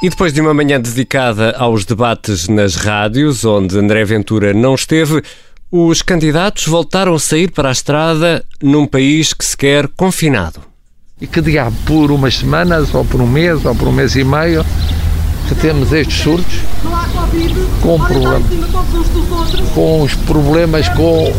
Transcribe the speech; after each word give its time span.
E 0.00 0.08
depois 0.08 0.32
de 0.32 0.40
uma 0.40 0.54
manhã 0.54 0.80
dedicada 0.80 1.56
aos 1.58 1.84
debates 1.84 2.46
nas 2.46 2.76
rádios, 2.76 3.44
onde 3.44 3.76
André 3.76 4.04
Ventura 4.04 4.54
não 4.54 4.76
esteve, 4.76 5.20
os 5.72 6.02
candidatos 6.02 6.68
voltaram 6.68 7.16
a 7.16 7.18
sair 7.18 7.50
para 7.50 7.68
a 7.68 7.72
estrada 7.72 8.44
num 8.62 8.86
país 8.86 9.32
que 9.32 9.44
se 9.44 9.56
quer 9.56 9.88
confinado. 9.88 10.60
E 11.20 11.26
que 11.26 11.40
diabo, 11.40 11.76
por 11.84 12.12
umas 12.12 12.36
semanas, 12.36 12.94
ou 12.94 13.04
por 13.04 13.20
um 13.20 13.26
mês, 13.26 13.64
ou 13.64 13.74
por 13.74 13.88
um 13.88 13.92
mês 13.92 14.14
e 14.14 14.22
meio, 14.22 14.64
que 15.48 15.56
temos 15.56 15.92
estes 15.92 16.22
surtos 16.22 16.60
com, 17.82 17.98
problem 17.98 18.44
com 19.74 20.02
os 20.02 20.14
problemas, 20.14 20.88
com, 20.90 21.32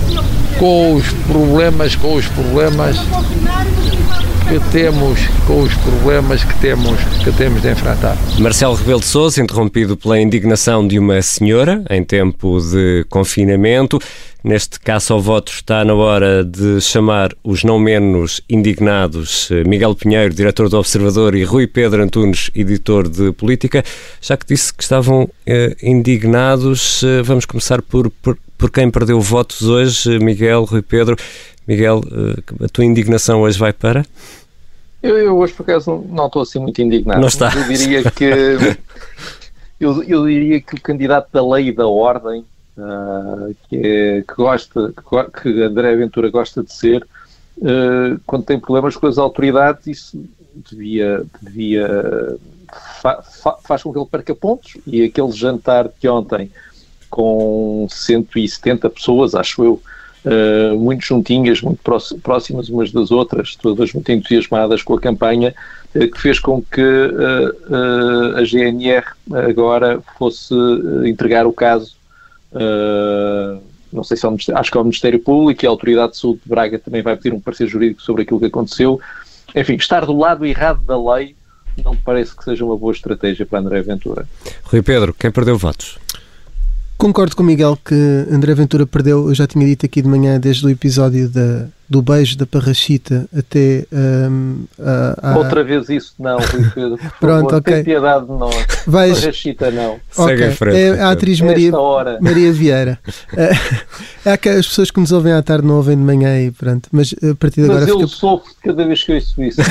com 0.57 0.95
os 0.95 1.07
problemas, 1.27 1.95
com 1.95 2.15
os 2.15 2.27
problemas 2.27 2.97
que 4.49 4.59
temos 4.71 5.19
com 5.45 5.61
os 5.61 5.71
problemas 5.75 6.43
que 6.43 6.59
temos, 6.59 6.99
que 7.23 7.31
temos 7.31 7.61
de 7.61 7.69
enfrentar. 7.69 8.17
Marcelo 8.39 8.73
Rebelo 8.73 8.99
de 8.99 9.05
Sousa, 9.05 9.39
interrompido 9.39 9.95
pela 9.95 10.19
indignação 10.19 10.87
de 10.87 10.97
uma 10.97 11.21
senhora 11.21 11.85
em 11.87 12.03
tempo 12.03 12.59
de 12.59 13.05
confinamento. 13.09 13.99
Neste 14.43 14.79
caso 14.79 15.13
ao 15.13 15.21
voto 15.21 15.51
está 15.51 15.85
na 15.85 15.93
hora 15.93 16.43
de 16.43 16.81
chamar 16.81 17.29
os 17.43 17.63
não 17.63 17.77
menos 17.77 18.41
indignados 18.49 19.51
eh, 19.51 19.63
Miguel 19.65 19.93
Pinheiro, 19.93 20.33
diretor 20.33 20.67
do 20.67 20.79
Observador, 20.79 21.35
e 21.35 21.43
Rui 21.43 21.67
Pedro 21.67 22.01
Antunes, 22.01 22.49
editor 22.55 23.07
de 23.07 23.31
Política. 23.33 23.83
Já 24.19 24.35
que 24.35 24.47
disse 24.47 24.73
que 24.73 24.81
estavam 24.81 25.29
eh, 25.45 25.75
indignados, 25.83 27.03
eh, 27.03 27.21
vamos 27.21 27.45
começar 27.45 27.83
por, 27.83 28.09
por, 28.09 28.35
por, 28.57 28.71
quem 28.71 28.89
perdeu 28.89 29.21
votos 29.21 29.61
hoje, 29.61 30.17
Miguel, 30.17 30.63
Rui 30.63 30.81
Pedro. 30.81 31.15
Miguel, 31.69 32.01
eh, 32.11 32.65
a 32.65 32.67
tua 32.67 32.83
indignação 32.83 33.41
hoje 33.41 33.59
vai 33.59 33.71
para? 33.71 34.03
Eu, 35.01 35.17
eu, 35.17 35.37
hoje, 35.37 35.53
por 35.53 35.63
acaso, 35.63 36.05
não 36.09 36.27
estou 36.27 36.41
assim 36.41 36.59
muito 36.59 36.81
indignado. 36.81 37.21
Não 37.21 37.27
está. 37.27 37.51
Eu 37.55 37.67
diria 37.67 38.11
que, 38.11 38.25
eu, 39.79 40.03
eu, 40.03 40.27
diria 40.27 40.61
que 40.61 40.75
o 40.75 40.81
candidato 40.81 41.29
da 41.31 41.45
lei 41.45 41.69
e 41.69 41.71
da 41.71 41.87
ordem, 41.87 42.45
uh, 42.77 43.55
que, 43.67 43.77
é, 43.77 44.21
que, 44.27 44.35
gosta, 44.35 44.93
que, 44.93 45.41
que 45.41 45.61
André 45.63 45.95
Ventura 45.95 46.29
gosta 46.29 46.61
de 46.61 46.73
ser, 46.73 47.07
uh, 47.57 48.19
quando 48.25 48.43
tem 48.43 48.59
problemas 48.59 48.97
com 48.97 49.07
as 49.07 49.17
autoridades, 49.17 49.87
isso 49.87 50.25
devia, 50.69 51.23
devia 51.41 52.37
fa, 53.01 53.21
fa, 53.21 53.57
faz 53.63 53.83
com 53.83 53.93
que 53.93 53.99
ele 53.99 54.05
perca 54.05 54.35
pontos. 54.35 54.77
E 54.85 55.03
aquele 55.03 55.31
jantar 55.31 55.89
de 55.99 56.09
ontem, 56.09 56.51
com 57.09 57.87
170 57.89 58.89
pessoas, 58.89 59.33
acho 59.33 59.63
eu, 59.63 59.81
uh, 60.25 60.77
muito 60.77 61.05
juntinhas, 61.05 61.61
muito 61.61 61.79
próximas 62.21 62.69
umas 62.69 62.91
das 62.91 63.11
outras, 63.11 63.55
todas 63.55 63.93
muito 63.93 64.11
entusiasmadas 64.11 64.83
com 64.83 64.93
a 64.95 64.99
campanha, 64.99 65.53
uh, 65.95 66.11
que 66.11 66.19
fez 66.19 66.39
com 66.39 66.61
que 66.61 66.81
uh, 66.81 68.37
a 68.37 68.43
GNR 68.43 69.05
agora 69.47 70.01
fosse 70.17 70.53
entregar 71.05 71.45
o 71.45 71.53
caso. 71.53 71.95
não 73.91 74.03
sei 74.03 74.17
se 74.17 74.25
é 74.25 74.29
o 74.29 74.37
acho 74.55 74.71
que 74.71 74.77
é 74.77 74.81
o 74.81 74.83
Ministério 74.83 75.19
Público 75.19 75.63
e 75.63 75.67
a 75.67 75.69
Autoridade 75.69 76.13
de 76.13 76.17
Saúde 76.19 76.41
de 76.43 76.49
Braga 76.49 76.79
também 76.79 77.01
vai 77.01 77.15
pedir 77.15 77.33
um 77.33 77.39
parecer 77.39 77.67
jurídico 77.67 78.01
sobre 78.01 78.23
aquilo 78.23 78.39
que 78.39 78.47
aconteceu. 78.47 78.99
Enfim, 79.55 79.75
estar 79.75 80.05
do 80.05 80.15
lado 80.17 80.45
errado 80.45 80.81
da 80.85 80.97
lei 80.97 81.35
não 81.83 81.95
parece 81.95 82.35
que 82.35 82.43
seja 82.43 82.65
uma 82.65 82.77
boa 82.77 82.91
estratégia 82.91 83.45
para 83.45 83.59
André 83.59 83.81
Ventura. 83.81 84.27
Rui 84.63 84.81
Pedro, 84.81 85.13
quem 85.13 85.31
perdeu 85.31 85.57
votos? 85.57 85.97
Concordo 86.99 87.33
com 87.33 87.43
o 87.43 87.45
Miguel 87.45 87.77
que 87.77 87.95
André 88.29 88.53
Ventura 88.53 88.85
perdeu, 88.85 89.29
eu 89.29 89.33
já 89.33 89.47
tinha 89.47 89.65
dito 89.65 89.85
aqui 89.85 90.01
de 90.01 90.07
manhã, 90.09 90.37
desde 90.37 90.65
o 90.65 90.69
episódio 90.69 91.29
da, 91.29 91.65
do 91.89 92.03
beijo 92.03 92.37
da 92.37 92.45
Parrachita 92.45 93.27
até 93.35 93.83
um, 93.91 94.65
a, 94.79 95.31
a... 95.31 95.37
Outra 95.37 95.63
vez 95.63 95.89
isso 95.89 96.13
não, 96.19 96.37
Rui 96.37 96.69
Pedro. 96.75 96.99
Pronto, 97.19 97.55
ok. 97.55 97.73
Tem 97.73 97.83
piedade 97.83 98.25
de 98.27 98.31
nós. 98.31 98.67
Vais... 98.85 99.19
Parrachita 99.19 99.71
não. 99.71 99.99
Okay. 100.15 100.37
Segue 100.37 100.51
frente, 100.51 100.77
é 100.77 101.01
a 101.01 101.09
atriz 101.09 101.41
Maria, 101.41 101.71
Maria 102.21 102.53
Vieira. 102.53 102.99
é 104.23 104.37
que 104.37 104.49
as 104.49 104.67
pessoas 104.67 104.91
que 104.91 104.99
nos 104.99 105.11
ouvem 105.11 105.33
à 105.33 105.41
tarde 105.41 105.65
não 105.65 105.77
ouvem 105.77 105.97
de 105.97 106.03
manhã 106.03 106.39
e 106.39 106.51
pronto. 106.51 106.87
Mas 106.91 107.11
a 107.13 107.33
partir 107.33 107.61
de 107.63 107.67
mas 107.67 107.77
agora. 107.77 107.81
Mas 107.81 107.89
eu 107.89 108.07
fica... 108.07 108.19
sofro 108.19 108.53
cada 108.63 108.85
vez 108.85 109.03
que 109.03 109.13
ouço 109.13 109.43
isso. 109.43 109.61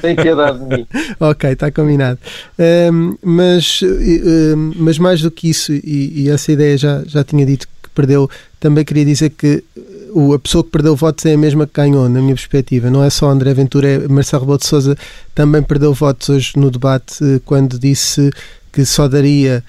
Tem 0.00 0.16
piedade 0.16 0.58
de 0.58 0.64
mim. 0.64 0.86
ok, 1.20 1.52
está 1.52 1.70
combinado. 1.70 2.18
Um, 2.58 3.14
mas, 3.22 3.80
um, 3.82 4.72
mas 4.76 4.98
mais 4.98 5.20
do 5.20 5.30
que 5.30 5.50
isso, 5.50 5.70
e, 5.72 6.22
e 6.22 6.30
essa 6.30 6.50
ideia 6.50 6.78
já, 6.78 7.02
já 7.04 7.22
tinha 7.22 7.44
dito 7.44 7.66
que 7.66 7.90
perdeu, 7.94 8.30
também 8.58 8.84
queria 8.84 9.04
dizer 9.04 9.30
que 9.30 9.62
o, 10.12 10.34
a 10.34 10.38
pessoa 10.38 10.64
que 10.64 10.70
perdeu 10.70 10.94
votos 10.96 11.24
é 11.26 11.34
a 11.34 11.38
mesma 11.38 11.66
que 11.66 11.72
ganhou, 11.74 12.08
na 12.08 12.20
minha 12.20 12.34
perspectiva. 12.34 12.90
Não 12.90 13.02
é 13.02 13.10
só 13.10 13.28
André 13.28 13.52
Ventura, 13.54 13.88
é 13.88 14.08
Marcelo 14.08 14.44
Rebelo 14.44 14.58
de 14.58 14.96
também 15.34 15.62
perdeu 15.62 15.92
votos 15.92 16.28
hoje 16.28 16.52
no 16.56 16.70
debate 16.70 17.22
eh, 17.22 17.40
quando 17.44 17.78
disse 17.78 18.30
que 18.72 18.84
só 18.84 19.08
daria 19.08 19.62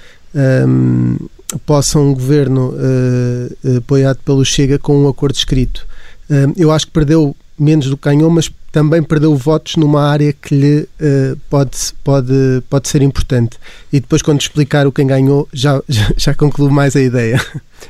um, 0.67 1.17
possa 1.65 1.99
um 1.99 2.13
governo 2.13 2.73
uh, 2.73 3.77
apoiado 3.77 4.19
pelo 4.23 4.45
Chega 4.45 4.77
com 4.77 5.03
um 5.03 5.07
acordo 5.07 5.35
escrito. 5.35 5.87
Um, 6.29 6.53
eu 6.57 6.71
acho 6.71 6.87
que 6.87 6.91
perdeu 6.91 7.35
menos 7.57 7.87
do 7.87 7.97
que 7.97 8.09
ganhou, 8.09 8.29
mas 8.29 8.49
também 8.71 9.01
perdeu 9.01 9.35
votos 9.35 9.75
numa 9.75 10.03
área 10.03 10.33
que 10.33 10.55
lhe 10.55 10.81
uh, 10.81 11.37
pode, 11.49 11.77
pode, 12.03 12.63
pode 12.69 12.87
ser 12.87 13.01
importante. 13.01 13.57
E 13.91 13.99
depois, 13.99 14.21
quando 14.21 14.41
explicar 14.41 14.85
o 14.87 14.91
quem 14.91 15.07
ganhou, 15.07 15.47
já, 15.51 15.81
já, 15.89 16.11
já 16.15 16.33
concluo 16.33 16.69
mais 16.69 16.95
a 16.95 17.01
ideia. 17.01 17.41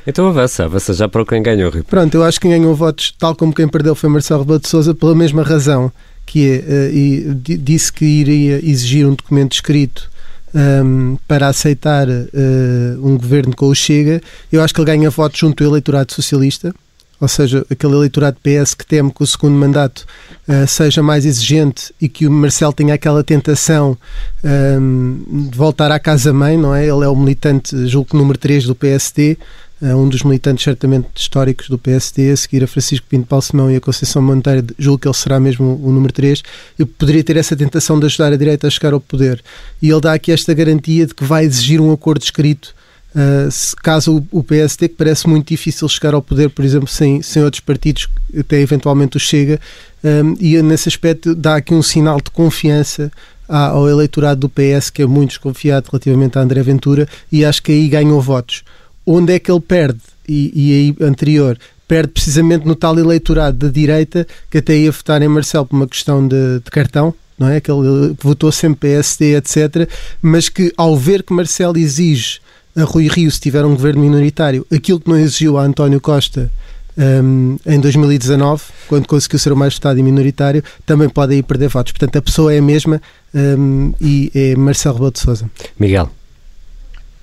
Então 0.06 0.26
avança, 0.28 0.64
avança 0.64 0.94
já 0.94 1.08
para 1.08 1.22
o 1.22 1.26
quem 1.26 1.42
ganhou, 1.42 1.70
Rui. 1.70 1.82
Pronto, 1.82 2.14
eu 2.14 2.24
acho 2.24 2.40
que 2.40 2.48
quem 2.48 2.58
ganhou 2.58 2.74
votos, 2.74 3.14
tal 3.18 3.34
como 3.34 3.52
quem 3.52 3.68
perdeu, 3.68 3.94
foi 3.94 4.08
Marcelo 4.08 4.40
Rebelo 4.40 4.60
de 4.60 4.68
Sousa, 4.68 4.94
pela 4.94 5.14
mesma 5.14 5.42
razão, 5.42 5.92
que 6.24 6.48
é, 6.48 6.58
uh, 6.58 6.94
e 6.94 7.34
disse 7.58 7.92
que 7.92 8.04
iria 8.04 8.64
exigir 8.64 9.06
um 9.06 9.14
documento 9.14 9.54
escrito 9.54 10.10
um, 10.54 10.58
ehm, 10.58 11.16
para 11.26 11.48
aceitar 11.48 12.08
uh, 12.08 13.06
um 13.06 13.16
governo 13.16 13.54
com 13.54 13.66
o 13.66 13.74
Chega. 13.74 14.20
Eu 14.50 14.62
acho 14.62 14.72
que 14.72 14.80
ele 14.80 14.86
ganha 14.86 15.10
votos 15.10 15.38
junto 15.38 15.62
ao 15.62 15.70
eleitorado 15.70 16.12
socialista, 16.12 16.74
ou 17.20 17.28
seja, 17.28 17.66
aquele 17.70 17.92
eleitorado 17.92 18.38
PS 18.42 18.72
que 18.72 18.86
teme 18.86 19.12
que 19.12 19.22
o 19.22 19.26
segundo 19.26 19.54
mandato 19.54 20.06
uh, 20.48 20.66
seja 20.66 21.02
mais 21.02 21.26
exigente 21.26 21.92
e 22.00 22.08
que 22.08 22.26
o 22.26 22.30
Marcelo 22.30 22.72
tenha 22.72 22.94
aquela 22.94 23.22
tentação 23.22 23.96
um, 24.42 25.48
de 25.50 25.56
voltar 25.56 25.92
à 25.92 25.98
casa-mãe, 25.98 26.56
não 26.56 26.74
é? 26.74 26.82
Ele 26.82 27.04
é 27.04 27.08
o 27.08 27.14
militante, 27.14 27.86
julgo 27.86 28.10
que 28.10 28.16
número 28.16 28.38
3 28.38 28.64
do 28.64 28.74
PSD, 28.74 29.36
uh, 29.82 29.86
eh, 29.86 29.94
um 29.94 30.08
dos 30.08 30.22
militantes 30.22 30.64
certamente 30.64 31.08
históricos 31.14 31.68
do 31.68 31.78
PSD, 31.78 32.30
a 32.30 32.36
seguir 32.36 32.64
a 32.64 32.66
Francisco 32.66 33.06
Pinto 33.06 33.26
Balsemão 33.28 33.70
e 33.70 33.76
a 33.76 33.80
Conceição 33.80 34.22
Monteiro, 34.22 34.66
julgo 34.78 35.00
que 35.00 35.08
ele 35.08 35.14
será 35.14 35.38
mesmo 35.38 35.78
o 35.84 35.92
número 35.92 36.14
3, 36.14 36.42
eu 36.78 36.86
poderia 36.86 37.22
ter 37.22 37.36
essa 37.36 37.54
tentação 37.54 38.00
de 38.00 38.06
ajudar 38.06 38.32
a 38.32 38.36
direita 38.36 38.66
a 38.66 38.70
chegar 38.70 38.94
ao 38.94 39.00
poder. 39.00 39.42
E 39.82 39.90
ele 39.90 40.00
dá 40.00 40.14
aqui 40.14 40.32
esta 40.32 40.54
garantia 40.54 41.06
de 41.06 41.14
que 41.14 41.24
vai 41.24 41.44
exigir 41.44 41.82
um 41.82 41.92
acordo 41.92 42.22
escrito 42.22 42.74
Uh, 43.14 43.50
se, 43.50 43.74
caso 43.74 44.24
o, 44.30 44.42
PSD, 44.42 44.88
que 44.88 44.94
parece 44.94 45.28
muito 45.28 45.48
difícil 45.48 45.88
chegar 45.88 46.14
ao 46.14 46.22
poder, 46.22 46.48
por 46.50 46.64
exemplo, 46.64 46.86
sem, 46.86 47.20
sem 47.22 47.42
outros 47.42 47.60
partidos, 47.60 48.08
até 48.38 48.60
eventualmente 48.60 49.16
o 49.16 49.20
Chega, 49.20 49.60
um, 50.04 50.36
e 50.40 50.60
nesse 50.62 50.88
aspecto 50.88 51.34
dá 51.34 51.56
aqui 51.56 51.74
um 51.74 51.82
sinal 51.82 52.18
de 52.18 52.30
confiança 52.30 53.10
ao 53.48 53.88
eleitorado 53.88 54.42
do 54.42 54.48
PS, 54.48 54.90
que 54.90 55.02
é 55.02 55.06
muito 55.06 55.30
desconfiado 55.30 55.88
relativamente 55.90 56.38
a 56.38 56.42
André 56.42 56.62
Ventura, 56.62 57.08
e 57.32 57.44
acho 57.44 57.62
que 57.62 57.72
aí 57.72 57.88
ganhou 57.88 58.20
votos. 58.20 58.62
Onde 59.04 59.34
é 59.34 59.38
que 59.40 59.50
ele 59.50 59.60
perde? 59.60 59.98
E, 60.28 60.52
e 60.54 60.72
aí, 60.72 61.06
anterior, 61.08 61.58
perde 61.88 62.12
precisamente 62.12 62.64
no 62.64 62.76
tal 62.76 62.96
eleitorado 62.96 63.66
da 63.66 63.68
direita, 63.68 64.24
que 64.48 64.58
até 64.58 64.76
ia 64.76 64.92
votar 64.92 65.20
em 65.20 65.26
Marcelo 65.26 65.66
por 65.66 65.74
uma 65.74 65.88
questão 65.88 66.26
de, 66.26 66.60
de 66.64 66.70
cartão, 66.70 67.12
não 67.36 67.48
é? 67.48 67.60
Que 67.60 67.72
ele 67.72 68.14
votou 68.22 68.52
sempre 68.52 68.88
PSD, 68.88 69.36
etc. 69.36 69.90
Mas 70.22 70.48
que 70.48 70.72
ao 70.76 70.96
ver 70.96 71.24
que 71.24 71.32
Marcelo 71.32 71.76
exige 71.76 72.38
a 72.80 72.84
Rui 72.84 73.08
Rio, 73.08 73.30
se 73.30 73.40
tiver 73.40 73.64
um 73.64 73.70
governo 73.70 74.00
minoritário, 74.02 74.66
aquilo 74.72 75.00
que 75.00 75.08
não 75.08 75.18
exigiu 75.18 75.58
a 75.58 75.62
António 75.62 76.00
Costa 76.00 76.50
um, 76.96 77.56
em 77.66 77.80
2019, 77.80 78.64
quando 78.88 79.06
conseguiu 79.06 79.38
ser 79.38 79.52
o 79.52 79.56
mais 79.56 79.74
votado 79.74 79.98
e 79.98 80.02
minoritário, 80.02 80.62
também 80.84 81.08
pode 81.08 81.34
aí 81.34 81.42
perder 81.42 81.68
votos. 81.68 81.92
Portanto, 81.92 82.16
a 82.16 82.22
pessoa 82.22 82.52
é 82.52 82.58
a 82.58 82.62
mesma 82.62 83.00
um, 83.34 83.92
e 84.00 84.30
é 84.34 84.56
Marcelo 84.56 84.96
Rebelo 84.96 85.12
de 85.12 85.20
Sousa. 85.20 85.50
Miguel. 85.78 86.10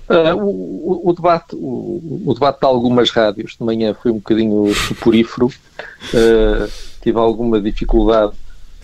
Uh, 0.09 0.37
o, 0.41 1.09
o, 1.09 1.13
debate, 1.13 1.53
o, 1.53 2.23
o, 2.25 2.33
debate 2.33 2.61
de 2.61 2.65
algumas 2.65 3.09
rádios 3.09 3.57
de 3.59 3.65
manhã 3.65 3.93
foi 3.93 4.09
um 4.09 4.15
bocadinho 4.15 4.73
suporífero. 4.73 5.47
Uh, 5.47 6.71
tive 7.01 7.19
alguma 7.19 7.59
dificuldade 7.59 8.31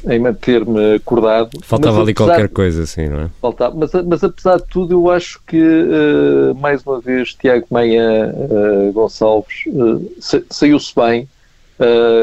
em 0.09 0.19
manter-me 0.19 0.95
acordado. 0.95 1.59
Faltava 1.61 2.01
ali 2.01 2.13
qualquer 2.13 2.47
de, 2.47 2.53
coisa, 2.53 2.83
assim, 2.83 3.07
não 3.07 3.21
é? 3.21 3.29
Faltava, 3.41 3.75
mas, 3.75 3.91
mas 4.05 4.23
apesar 4.23 4.57
de 4.57 4.67
tudo, 4.67 4.93
eu 4.93 5.09
acho 5.09 5.41
que, 5.47 5.57
uh, 5.57 6.55
mais 6.55 6.83
uma 6.85 6.99
vez, 6.99 7.33
Tiago 7.33 7.65
Meia 7.71 8.33
uh, 8.33 8.91
Gonçalves 8.91 9.63
uh, 9.67 10.45
saiu-se 10.49 10.93
bem, 10.95 11.27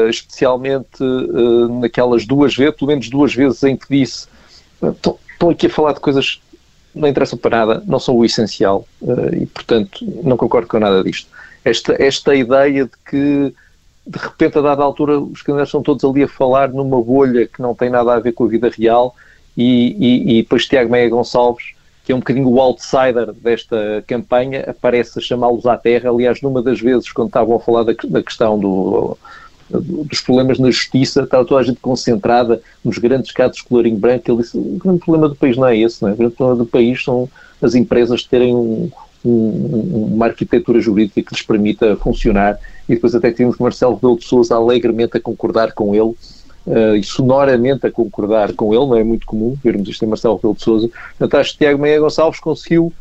especialmente 0.09 1.03
naquelas 1.81 2.25
duas 2.25 2.55
vezes, 2.55 2.75
pelo 2.75 2.87
menos 2.87 3.09
duas 3.09 3.35
vezes 3.35 3.61
em 3.63 3.77
que 3.77 3.85
disse 3.89 4.27
estão 4.81 5.49
aqui 5.49 5.67
a 5.67 5.69
falar 5.69 5.93
de 5.93 5.99
coisas 5.99 6.41
que 6.91 6.99
não 6.99 7.07
interessam 7.07 7.37
para 7.37 7.57
nada, 7.57 7.83
não 7.85 7.99
são 7.99 8.15
o 8.15 8.25
essencial, 8.25 8.87
e, 9.39 9.45
portanto, 9.45 9.99
não 10.23 10.35
concordo 10.35 10.67
com 10.67 10.79
nada 10.79 11.03
disto. 11.03 11.29
Esta, 11.63 11.95
esta 12.01 12.33
ideia 12.33 12.85
de 12.85 12.91
que 13.07 13.53
de 14.11 14.19
repente, 14.19 14.57
a 14.57 14.61
dada 14.61 14.83
altura, 14.83 15.19
os 15.19 15.41
candidatos 15.41 15.69
estão 15.69 15.81
todos 15.81 16.03
ali 16.03 16.23
a 16.23 16.27
falar 16.27 16.69
numa 16.69 17.01
bolha 17.01 17.47
que 17.47 17.61
não 17.61 17.73
tem 17.73 17.89
nada 17.89 18.13
a 18.13 18.19
ver 18.19 18.33
com 18.33 18.43
a 18.43 18.47
vida 18.47 18.69
real 18.69 19.15
e, 19.55 19.95
e, 19.97 20.39
e 20.39 20.43
depois 20.43 20.67
Tiago 20.67 20.91
Meia 20.91 21.09
Gonçalves, 21.09 21.73
que 22.03 22.11
é 22.11 22.15
um 22.15 22.19
bocadinho 22.19 22.49
o 22.49 22.59
outsider 22.59 23.31
desta 23.31 24.03
campanha, 24.05 24.65
aparece 24.67 25.17
a 25.17 25.21
chamá-los 25.21 25.65
à 25.65 25.77
terra. 25.77 26.09
Aliás, 26.09 26.41
numa 26.41 26.61
das 26.61 26.81
vezes, 26.81 27.11
quando 27.11 27.27
estavam 27.27 27.55
a 27.55 27.59
falar 27.59 27.83
da, 27.83 27.93
da 28.09 28.21
questão 28.21 28.59
do, 28.59 29.17
dos 29.69 30.19
problemas 30.19 30.59
na 30.59 30.69
justiça, 30.69 31.23
estava 31.23 31.45
toda 31.45 31.61
a 31.61 31.63
gente 31.63 31.79
concentrada 31.79 32.61
nos 32.83 32.97
grandes 32.97 33.31
casos 33.31 33.57
de 33.57 33.63
colorinho 33.63 33.97
branco. 33.97 34.29
Ele 34.29 34.41
disse: 34.41 34.57
o 34.57 34.77
grande 34.77 34.99
problema 34.99 35.29
do 35.29 35.35
país 35.35 35.55
não 35.55 35.67
é 35.67 35.77
esse, 35.77 36.01
não 36.01 36.09
é? 36.09 36.13
o 36.13 36.17
grande 36.17 36.35
problema 36.35 36.63
do 36.63 36.69
país 36.69 37.01
são 37.01 37.29
as 37.61 37.75
empresas 37.75 38.23
terem 38.23 38.53
um, 38.53 38.91
um, 39.23 40.09
uma 40.13 40.27
arquitetura 40.27 40.79
jurídica 40.79 41.21
que 41.21 41.33
lhes 41.33 41.43
permita 41.43 41.95
funcionar. 41.95 42.59
E 42.87 42.95
depois 42.95 43.15
até 43.15 43.31
tínhamos 43.31 43.57
Marcelo 43.57 43.95
Rebelo 43.95 44.17
de 44.17 44.25
Sousa 44.25 44.55
alegremente 44.55 45.17
a 45.17 45.21
concordar 45.21 45.73
com 45.73 45.93
ele 45.93 46.15
uh, 46.65 46.95
e 46.95 47.03
sonoramente 47.03 47.85
a 47.85 47.91
concordar 47.91 48.53
com 48.53 48.73
ele, 48.73 48.85
não 48.85 48.95
é 48.95 49.03
muito 49.03 49.25
comum 49.25 49.55
vermos 49.63 49.87
isto 49.87 50.03
em 50.03 50.07
Marcelo 50.07 50.35
Rebelo 50.35 50.55
de 50.55 50.63
Sousa. 50.63 50.89
Portanto, 51.17 51.39
acho 51.39 51.53
que 51.53 51.59
Tiago 51.59 51.81
Meia 51.81 51.99
Gonçalves 51.99 52.39
conseguiu 52.39 52.91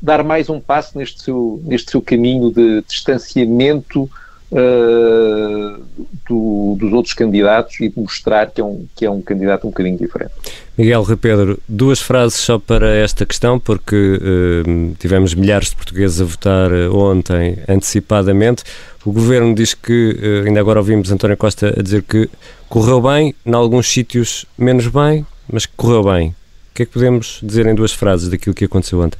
dar 0.00 0.22
mais 0.22 0.48
um 0.48 0.60
passo 0.60 0.96
neste 0.96 1.22
seu, 1.22 1.60
neste 1.64 1.90
seu 1.90 2.00
caminho 2.00 2.52
de 2.52 2.82
distanciamento 2.86 4.08
uh, 4.52 5.82
do, 6.28 6.76
dos 6.78 6.92
outros 6.92 7.14
candidatos 7.14 7.80
e 7.80 7.92
mostrar 7.96 8.50
que 8.50 8.60
é, 8.60 8.64
um, 8.64 8.86
que 8.96 9.04
é 9.04 9.10
um 9.10 9.20
candidato 9.20 9.66
um 9.66 9.70
bocadinho 9.70 9.98
diferente. 9.98 10.32
Miguel 10.76 11.02
Rui 11.02 11.16
Pedro, 11.16 11.58
duas 11.68 12.00
frases 12.00 12.38
só 12.38 12.58
para 12.58 12.94
esta 12.94 13.26
questão, 13.26 13.58
porque 13.58 13.96
uh, 13.96 14.94
tivemos 14.98 15.34
milhares 15.34 15.70
de 15.70 15.76
portugueses 15.76 16.20
a 16.20 16.24
votar 16.24 16.70
ontem 16.92 17.58
antecipadamente. 17.68 18.62
O 19.04 19.12
governo 19.12 19.54
diz 19.54 19.74
que, 19.74 20.42
uh, 20.42 20.46
ainda 20.46 20.60
agora 20.60 20.78
ouvimos 20.78 21.10
António 21.10 21.36
Costa 21.36 21.74
a 21.78 21.82
dizer 21.82 22.02
que 22.02 22.28
correu 22.68 23.00
bem, 23.00 23.34
em 23.44 23.54
alguns 23.54 23.88
sítios 23.88 24.46
menos 24.56 24.86
bem, 24.86 25.26
mas 25.50 25.66
que 25.66 25.72
correu 25.76 26.04
bem. 26.04 26.28
O 26.28 26.34
que 26.74 26.82
é 26.82 26.86
que 26.86 26.92
podemos 26.92 27.40
dizer 27.42 27.66
em 27.66 27.74
duas 27.74 27.92
frases 27.92 28.28
daquilo 28.28 28.54
que 28.54 28.64
aconteceu 28.64 29.00
ontem? 29.00 29.18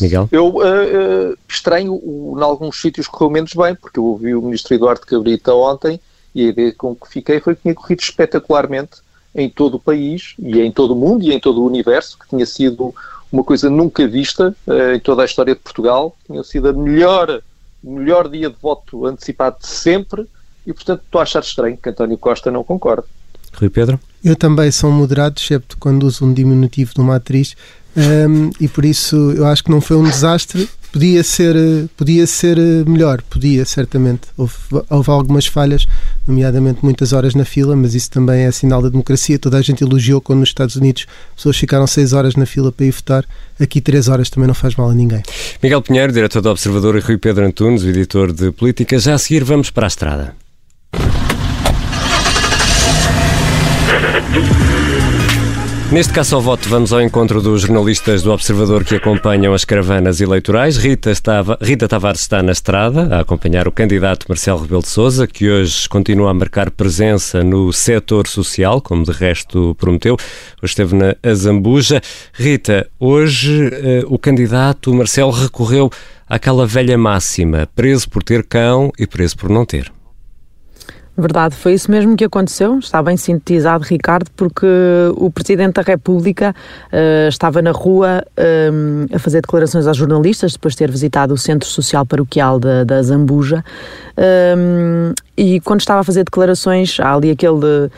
Miguel? 0.00 0.28
Eu 0.30 0.48
uh, 0.48 0.60
uh, 0.60 1.38
estranho, 1.48 2.00
em 2.36 2.42
alguns 2.42 2.80
sítios 2.80 3.08
correu 3.08 3.30
menos 3.30 3.52
bem, 3.54 3.74
porque 3.74 3.98
eu 3.98 4.04
ouvi 4.04 4.34
o 4.34 4.42
ministro 4.42 4.74
Eduardo 4.74 5.06
Cabrita 5.06 5.54
ontem 5.54 6.00
e 6.34 6.46
a 6.46 6.48
ideia 6.48 6.74
com 6.74 6.94
que 6.94 7.08
fiquei 7.08 7.40
foi 7.40 7.54
que 7.54 7.62
tinha 7.62 7.74
corrido 7.74 8.00
espetacularmente 8.00 8.98
em 9.34 9.48
todo 9.48 9.74
o 9.74 9.80
país 9.80 10.34
e 10.38 10.60
em 10.60 10.70
todo 10.70 10.92
o 10.92 10.96
mundo 10.96 11.24
e 11.24 11.32
em 11.32 11.40
todo 11.40 11.62
o 11.62 11.66
universo, 11.66 12.18
que 12.18 12.28
tinha 12.28 12.46
sido 12.46 12.94
uma 13.30 13.44
coisa 13.44 13.70
nunca 13.70 14.06
vista 14.06 14.54
uh, 14.66 14.94
em 14.94 15.00
toda 15.00 15.22
a 15.22 15.24
história 15.24 15.54
de 15.54 15.60
Portugal, 15.60 16.16
tinha 16.26 16.42
sido 16.42 16.68
a 16.68 16.72
melhor, 16.72 17.40
melhor 17.82 18.28
dia 18.28 18.50
de 18.50 18.56
voto 18.60 19.06
antecipado 19.06 19.58
de 19.60 19.66
sempre 19.66 20.26
e, 20.66 20.72
portanto, 20.72 21.02
estou 21.04 21.20
a 21.20 21.22
achar 21.22 21.40
estranho 21.40 21.76
que 21.76 21.88
António 21.88 22.18
Costa 22.18 22.50
não 22.50 22.64
concorde. 22.64 23.06
Rui 23.54 23.70
Pedro? 23.70 23.98
Eu 24.22 24.36
também 24.36 24.70
sou 24.70 24.90
moderado, 24.90 25.36
excepto 25.38 25.76
quando 25.78 26.04
uso 26.04 26.24
um 26.24 26.32
diminutivo 26.32 26.92
de 26.94 27.00
uma 27.00 27.16
atriz, 27.16 27.56
um, 27.96 28.50
e 28.60 28.68
por 28.68 28.84
isso 28.84 29.16
eu 29.36 29.46
acho 29.46 29.64
que 29.64 29.70
não 29.70 29.80
foi 29.80 29.96
um 29.96 30.04
desastre. 30.04 30.68
Podia 30.92 31.22
ser, 31.22 31.54
podia 31.96 32.26
ser 32.26 32.56
melhor, 32.84 33.22
podia, 33.22 33.64
certamente. 33.64 34.22
Houve, 34.36 34.54
houve 34.88 35.10
algumas 35.10 35.46
falhas, 35.46 35.86
nomeadamente 36.26 36.80
muitas 36.82 37.12
horas 37.12 37.32
na 37.32 37.44
fila, 37.44 37.76
mas 37.76 37.94
isso 37.94 38.10
também 38.10 38.42
é 38.42 38.50
sinal 38.50 38.82
da 38.82 38.88
democracia. 38.88 39.38
Toda 39.38 39.56
a 39.56 39.62
gente 39.62 39.84
elogiou 39.84 40.20
quando 40.20 40.40
nos 40.40 40.48
Estados 40.48 40.74
Unidos 40.74 41.06
pessoas 41.36 41.56
ficaram 41.56 41.86
seis 41.86 42.12
horas 42.12 42.34
na 42.34 42.44
fila 42.44 42.72
para 42.72 42.86
ir 42.86 42.90
votar. 42.90 43.24
Aqui 43.60 43.80
três 43.80 44.08
horas 44.08 44.28
também 44.30 44.48
não 44.48 44.54
faz 44.54 44.74
mal 44.74 44.90
a 44.90 44.94
ninguém. 44.94 45.22
Miguel 45.62 45.80
Pinheiro, 45.80 46.12
diretor 46.12 46.42
do 46.42 46.50
Observador, 46.50 46.96
e 46.96 47.00
Rui 47.00 47.18
Pedro 47.18 47.46
Antunes, 47.46 47.84
editor 47.84 48.32
de 48.32 48.50
Política. 48.50 48.98
Já 48.98 49.14
a 49.14 49.18
seguir 49.18 49.44
vamos 49.44 49.70
para 49.70 49.86
a 49.86 49.88
estrada. 49.88 50.34
Neste 55.92 56.12
caso 56.12 56.36
ao 56.36 56.40
voto, 56.40 56.68
vamos 56.68 56.92
ao 56.92 57.02
encontro 57.02 57.42
dos 57.42 57.62
jornalistas 57.62 58.22
do 58.22 58.30
Observador 58.30 58.84
que 58.84 58.94
acompanham 58.94 59.52
as 59.52 59.64
caravanas 59.64 60.20
eleitorais. 60.20 60.76
Rita, 60.76 61.10
estava, 61.10 61.58
Rita 61.60 61.88
Tavares 61.88 62.20
está 62.20 62.40
na 62.44 62.52
estrada 62.52 63.16
a 63.16 63.20
acompanhar 63.22 63.66
o 63.66 63.72
candidato 63.72 64.26
Marcelo 64.28 64.60
Rebelo 64.60 64.82
de 64.82 64.88
Sousa, 64.88 65.26
que 65.26 65.50
hoje 65.50 65.88
continua 65.88 66.30
a 66.30 66.34
marcar 66.34 66.70
presença 66.70 67.42
no 67.42 67.72
setor 67.72 68.28
social, 68.28 68.80
como 68.80 69.02
de 69.02 69.10
resto 69.10 69.74
prometeu. 69.80 70.16
Hoje 70.62 70.70
esteve 70.70 70.94
na 70.94 71.16
Azambuja. 71.24 72.00
Rita, 72.34 72.88
hoje 72.96 73.70
eh, 73.72 74.04
o 74.06 74.16
candidato 74.16 74.94
Marcelo 74.94 75.32
recorreu 75.32 75.90
àquela 76.28 76.68
velha 76.68 76.96
máxima, 76.96 77.68
preso 77.74 78.08
por 78.08 78.22
ter 78.22 78.44
cão 78.44 78.92
e 78.96 79.08
preso 79.08 79.36
por 79.36 79.50
não 79.50 79.66
ter. 79.66 79.90
Verdade, 81.20 81.54
foi 81.54 81.74
isso 81.74 81.90
mesmo 81.90 82.16
que 82.16 82.24
aconteceu. 82.24 82.78
Está 82.78 83.02
bem 83.02 83.14
sintetizado, 83.14 83.84
Ricardo, 83.84 84.30
porque 84.34 84.66
o 85.16 85.30
Presidente 85.30 85.74
da 85.74 85.82
República 85.82 86.54
uh, 86.90 87.28
estava 87.28 87.60
na 87.60 87.72
rua 87.72 88.24
uh, 88.38 89.14
a 89.14 89.18
fazer 89.18 89.42
declarações 89.42 89.86
aos 89.86 89.98
jornalistas, 89.98 90.52
depois 90.52 90.72
de 90.72 90.78
ter 90.78 90.90
visitado 90.90 91.34
o 91.34 91.36
Centro 91.38 91.68
Social 91.68 92.06
Paroquial 92.06 92.58
da, 92.58 92.84
da 92.84 93.02
Zambuja. 93.02 93.62
Uh, 94.16 95.14
e 95.36 95.60
quando 95.60 95.80
estava 95.80 96.00
a 96.00 96.04
fazer 96.04 96.24
declarações, 96.24 96.98
há 96.98 97.14
ali 97.14 97.30
aquele 97.30 97.90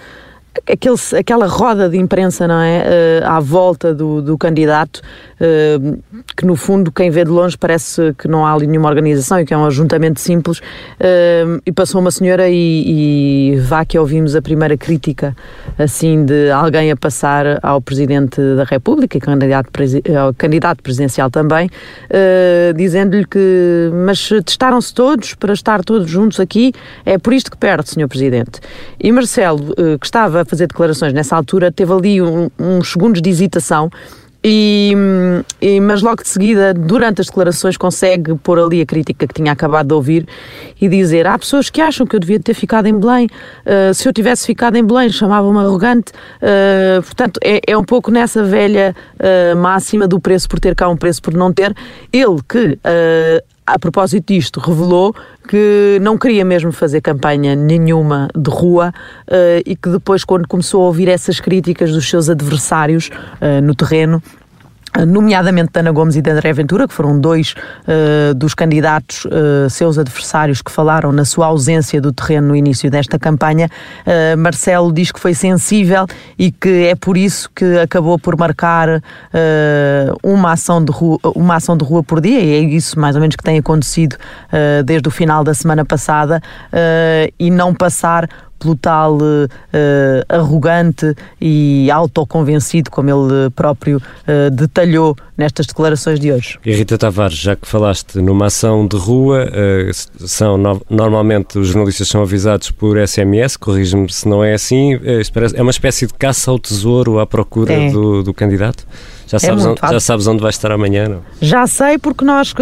aquele, 0.68 0.96
aquela 1.18 1.46
roda 1.46 1.88
de 1.88 1.98
imprensa, 1.98 2.46
não 2.46 2.60
é? 2.60 2.82
Uh, 3.22 3.26
à 3.26 3.40
volta 3.40 3.94
do, 3.94 4.20
do 4.20 4.36
candidato, 4.36 5.00
uh, 5.40 5.98
que 6.36 6.44
no 6.44 6.56
fundo, 6.56 6.92
quem 6.92 7.10
vê 7.10 7.24
de 7.24 7.30
longe 7.30 7.56
parece 7.56 8.14
que 8.18 8.28
não 8.28 8.46
há 8.46 8.52
ali 8.52 8.66
nenhuma 8.66 8.88
organização 8.88 9.40
e 9.40 9.46
que 9.46 9.54
é 9.54 9.56
um 9.56 9.64
ajuntamento 9.64 10.20
simples. 10.20 10.58
Uh, 10.58 11.60
e 11.64 11.72
passou 11.72 12.00
uma 12.00 12.10
senhora 12.10 12.48
e, 12.48 13.54
e 13.54 13.56
vá 13.60 13.84
que 13.84 13.98
ouvimos 13.98 14.36
a 14.36 14.42
primeira 14.42 14.76
crítica, 14.76 15.34
assim, 15.78 16.24
de 16.24 16.50
alguém 16.50 16.90
a 16.90 16.96
passar 16.96 17.58
ao 17.62 17.80
Presidente 17.80 18.40
da 18.56 18.64
República, 18.64 19.18
candidato, 19.18 19.70
ao 20.20 20.34
candidato 20.34 20.82
presidencial 20.82 21.30
também, 21.30 21.70
dizendo-lhe 22.76 23.24
que, 23.24 23.90
mas 24.04 24.28
testaram-se 24.44 24.92
todos 24.92 25.34
para 25.34 25.52
estar 25.52 25.82
todos 25.82 26.08
juntos 26.08 26.40
aqui, 26.40 26.72
é 27.04 27.18
por 27.18 27.32
isto 27.32 27.50
que 27.50 27.56
perde, 27.56 27.90
Senhor 27.90 28.08
Presidente. 28.08 28.60
E 29.00 29.10
Marcelo, 29.12 29.74
que 29.98 30.06
estava 30.06 30.41
fazer 30.44 30.66
declarações 30.66 31.12
nessa 31.12 31.36
altura, 31.36 31.70
teve 31.70 31.92
ali 31.92 32.22
um, 32.22 32.48
uns 32.58 32.92
segundos 32.92 33.20
de 33.20 33.30
hesitação. 33.30 33.90
E, 34.44 34.92
e, 35.60 35.80
mas 35.80 36.02
logo 36.02 36.22
de 36.22 36.28
seguida, 36.28 36.74
durante 36.74 37.20
as 37.20 37.28
declarações, 37.28 37.76
consegue 37.76 38.34
pôr 38.34 38.58
ali 38.58 38.80
a 38.80 38.86
crítica 38.86 39.24
que 39.24 39.34
tinha 39.34 39.52
acabado 39.52 39.86
de 39.86 39.94
ouvir 39.94 40.26
e 40.80 40.88
dizer: 40.88 41.28
há 41.28 41.38
pessoas 41.38 41.70
que 41.70 41.80
acham 41.80 42.04
que 42.04 42.16
eu 42.16 42.20
devia 42.20 42.40
ter 42.40 42.54
ficado 42.54 42.86
em 42.86 42.98
Belém, 42.98 43.26
uh, 43.26 43.94
se 43.94 44.08
eu 44.08 44.12
tivesse 44.12 44.44
ficado 44.44 44.74
em 44.76 44.84
Belém, 44.84 45.08
chamavam-me 45.10 45.60
arrogante. 45.60 46.12
Uh, 46.42 47.00
portanto, 47.02 47.38
é, 47.44 47.60
é, 47.68 47.78
um 47.78 47.84
pouco 47.84 48.10
nessa 48.10 48.42
velha 48.42 48.96
uh, 49.14 49.56
máxima 49.56 50.08
do 50.08 50.18
preço 50.18 50.48
por 50.48 50.58
ter 50.58 50.74
cá, 50.74 50.88
um 50.88 50.96
preço 50.96 51.22
por 51.22 51.34
não 51.34 51.52
ter. 51.52 51.72
Ele 52.12 52.40
que 52.48 52.78
a 53.66 53.78
propósito 53.78 54.32
disto, 54.32 54.60
revelou 54.60 55.14
que 55.48 55.98
não 56.02 56.18
queria 56.18 56.44
mesmo 56.44 56.72
fazer 56.72 57.00
campanha 57.00 57.54
nenhuma 57.54 58.28
de 58.36 58.50
rua 58.50 58.92
uh, 59.28 59.62
e 59.64 59.76
que 59.76 59.88
depois, 59.88 60.24
quando 60.24 60.48
começou 60.48 60.82
a 60.82 60.86
ouvir 60.86 61.08
essas 61.08 61.40
críticas 61.40 61.92
dos 61.92 62.08
seus 62.08 62.28
adversários 62.28 63.08
uh, 63.08 63.62
no 63.62 63.74
terreno, 63.74 64.22
nomeadamente 65.06 65.72
de 65.72 65.80
Ana 65.80 65.90
Gomes 65.90 66.16
e 66.16 66.22
de 66.22 66.30
André 66.30 66.52
Ventura, 66.52 66.86
que 66.86 66.92
foram 66.92 67.18
dois 67.18 67.54
uh, 67.88 68.34
dos 68.34 68.54
candidatos, 68.54 69.24
uh, 69.24 69.68
seus 69.70 69.98
adversários, 69.98 70.60
que 70.60 70.70
falaram 70.70 71.10
na 71.12 71.24
sua 71.24 71.46
ausência 71.46 72.00
do 72.00 72.12
terreno 72.12 72.48
no 72.48 72.56
início 72.56 72.90
desta 72.90 73.18
campanha. 73.18 73.68
Uh, 74.06 74.36
Marcelo 74.36 74.92
diz 74.92 75.10
que 75.10 75.18
foi 75.18 75.34
sensível 75.34 76.06
e 76.38 76.50
que 76.50 76.86
é 76.86 76.94
por 76.94 77.16
isso 77.16 77.48
que 77.54 77.78
acabou 77.78 78.18
por 78.18 78.36
marcar 78.36 79.02
uma, 80.22 80.52
ação 80.52 80.84
de 80.84 80.92
rua, 80.92 81.18
uma 81.34 81.56
ação 81.56 81.76
de 81.76 81.84
rua 81.84 82.02
por 82.02 82.20
dia, 82.20 82.40
e 82.40 82.52
é 82.54 82.58
isso 82.60 82.98
mais 82.98 83.14
ou 83.14 83.20
menos 83.20 83.36
que 83.36 83.42
tem 83.42 83.58
acontecido 83.58 84.16
desde 84.84 85.08
o 85.08 85.10
final 85.10 85.42
da 85.44 85.54
semana 85.54 85.84
passada, 85.84 86.40
e 87.38 87.50
não 87.50 87.74
passar 87.74 88.28
pelo 88.62 88.76
tal 88.76 89.16
uh, 89.16 89.48
arrogante 90.28 91.14
e 91.40 91.90
autoconvencido, 91.90 92.90
como 92.90 93.10
ele 93.10 93.50
próprio 93.50 93.98
uh, 93.98 94.50
detalhou 94.50 95.16
nestas 95.36 95.66
declarações 95.66 96.20
de 96.20 96.32
hoje. 96.32 96.58
E 96.64 96.72
Rita 96.72 96.96
Tavares, 96.96 97.36
já 97.36 97.56
que 97.56 97.66
falaste 97.66 98.18
numa 98.18 98.46
ação 98.46 98.86
de 98.86 98.96
rua, 98.96 99.46
uh, 99.46 100.26
são 100.28 100.56
no, 100.56 100.80
normalmente 100.88 101.58
os 101.58 101.68
jornalistas 101.68 102.08
são 102.08 102.22
avisados 102.22 102.70
por 102.70 102.96
SMS, 102.96 103.56
corrige-me 103.56 104.10
se 104.10 104.28
não 104.28 104.44
é 104.44 104.54
assim, 104.54 104.94
é 105.54 105.62
uma 105.62 105.70
espécie 105.70 106.06
de 106.06 106.14
caça 106.14 106.50
ao 106.50 106.58
tesouro 106.58 107.18
à 107.18 107.26
procura 107.26 107.72
é. 107.72 107.90
do, 107.90 108.22
do 108.22 108.32
candidato? 108.32 108.86
Já 109.32 109.36
é 109.36 109.40
sabes, 109.40 109.64
onde, 109.64 109.80
já 109.80 110.00
sabes 110.00 110.26
onde 110.26 110.42
vai 110.42 110.50
estar 110.50 110.72
amanhã, 110.72 111.08
não? 111.08 111.22
Já 111.40 111.66
sei, 111.66 111.96
porque 111.96 112.24
nós, 112.24 112.52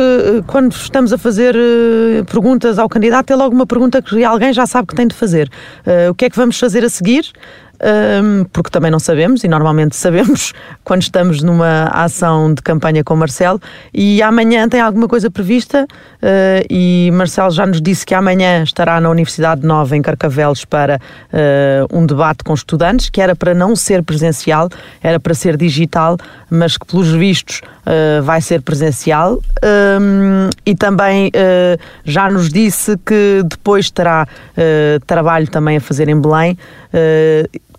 quando 0.46 0.72
estamos 0.72 1.12
a 1.12 1.18
fazer 1.18 1.56
uh, 1.56 2.24
perguntas 2.26 2.78
ao 2.78 2.88
candidato, 2.88 3.32
é 3.32 3.36
logo 3.36 3.54
uma 3.54 3.66
pergunta 3.66 4.00
que 4.00 4.22
alguém 4.22 4.52
já 4.52 4.66
sabe 4.66 4.86
que 4.86 4.94
tem 4.94 5.06
de 5.06 5.14
fazer. 5.14 5.50
Uh, 5.84 6.10
o 6.10 6.14
que 6.14 6.26
é 6.26 6.30
que 6.30 6.36
vamos 6.36 6.58
fazer 6.58 6.84
a 6.84 6.88
seguir? 6.88 7.32
Um, 7.80 8.44
porque 8.52 8.70
também 8.70 8.90
não 8.90 8.99
sabemos, 8.99 9.42
e 9.42 9.49
normalmente 9.49 9.96
sabemos 9.96 10.52
quando 10.84 11.02
estamos 11.02 11.42
numa 11.42 11.84
ação 11.84 12.52
de 12.52 12.62
campanha 12.62 13.02
com 13.02 13.16
Marcelo, 13.16 13.60
e 13.92 14.22
amanhã 14.22 14.68
tem 14.68 14.80
alguma 14.80 15.08
coisa 15.08 15.30
prevista, 15.30 15.84
uh, 15.84 16.66
e 16.68 17.10
Marcelo 17.12 17.50
já 17.50 17.66
nos 17.66 17.80
disse 17.80 18.04
que 18.04 18.14
amanhã 18.14 18.62
estará 18.62 19.00
na 19.00 19.08
Universidade 19.08 19.66
Nova, 19.66 19.96
em 19.96 20.02
Carcavelos, 20.02 20.64
para 20.64 21.00
uh, 21.32 21.99
um 21.99 22.04
debate 22.04 22.44
com 22.44 22.52
estudantes, 22.52 23.08
que 23.08 23.20
era 23.20 23.34
para 23.34 23.54
não 23.54 23.75
ser 23.75 24.02
presencial, 24.02 24.68
era 25.02 25.18
para 25.18 25.34
ser 25.34 25.56
digital, 25.56 26.18
mas 26.50 26.76
que 26.76 26.87
pelos 26.87 27.10
vistos 27.10 27.60
uh, 27.87 28.22
vai 28.22 28.40
ser 28.40 28.60
presencial, 28.62 29.40
um, 29.64 30.50
e 30.66 30.75
também 30.75 31.30
já 32.04 32.30
nos 32.30 32.49
disse 32.49 32.96
que 32.99 33.42
depois 33.44 33.90
terá 33.90 34.26
trabalho 35.06 35.49
também 35.49 35.76
a 35.76 35.80
fazer 35.80 36.08
em 36.08 36.20
Belém, 36.20 36.56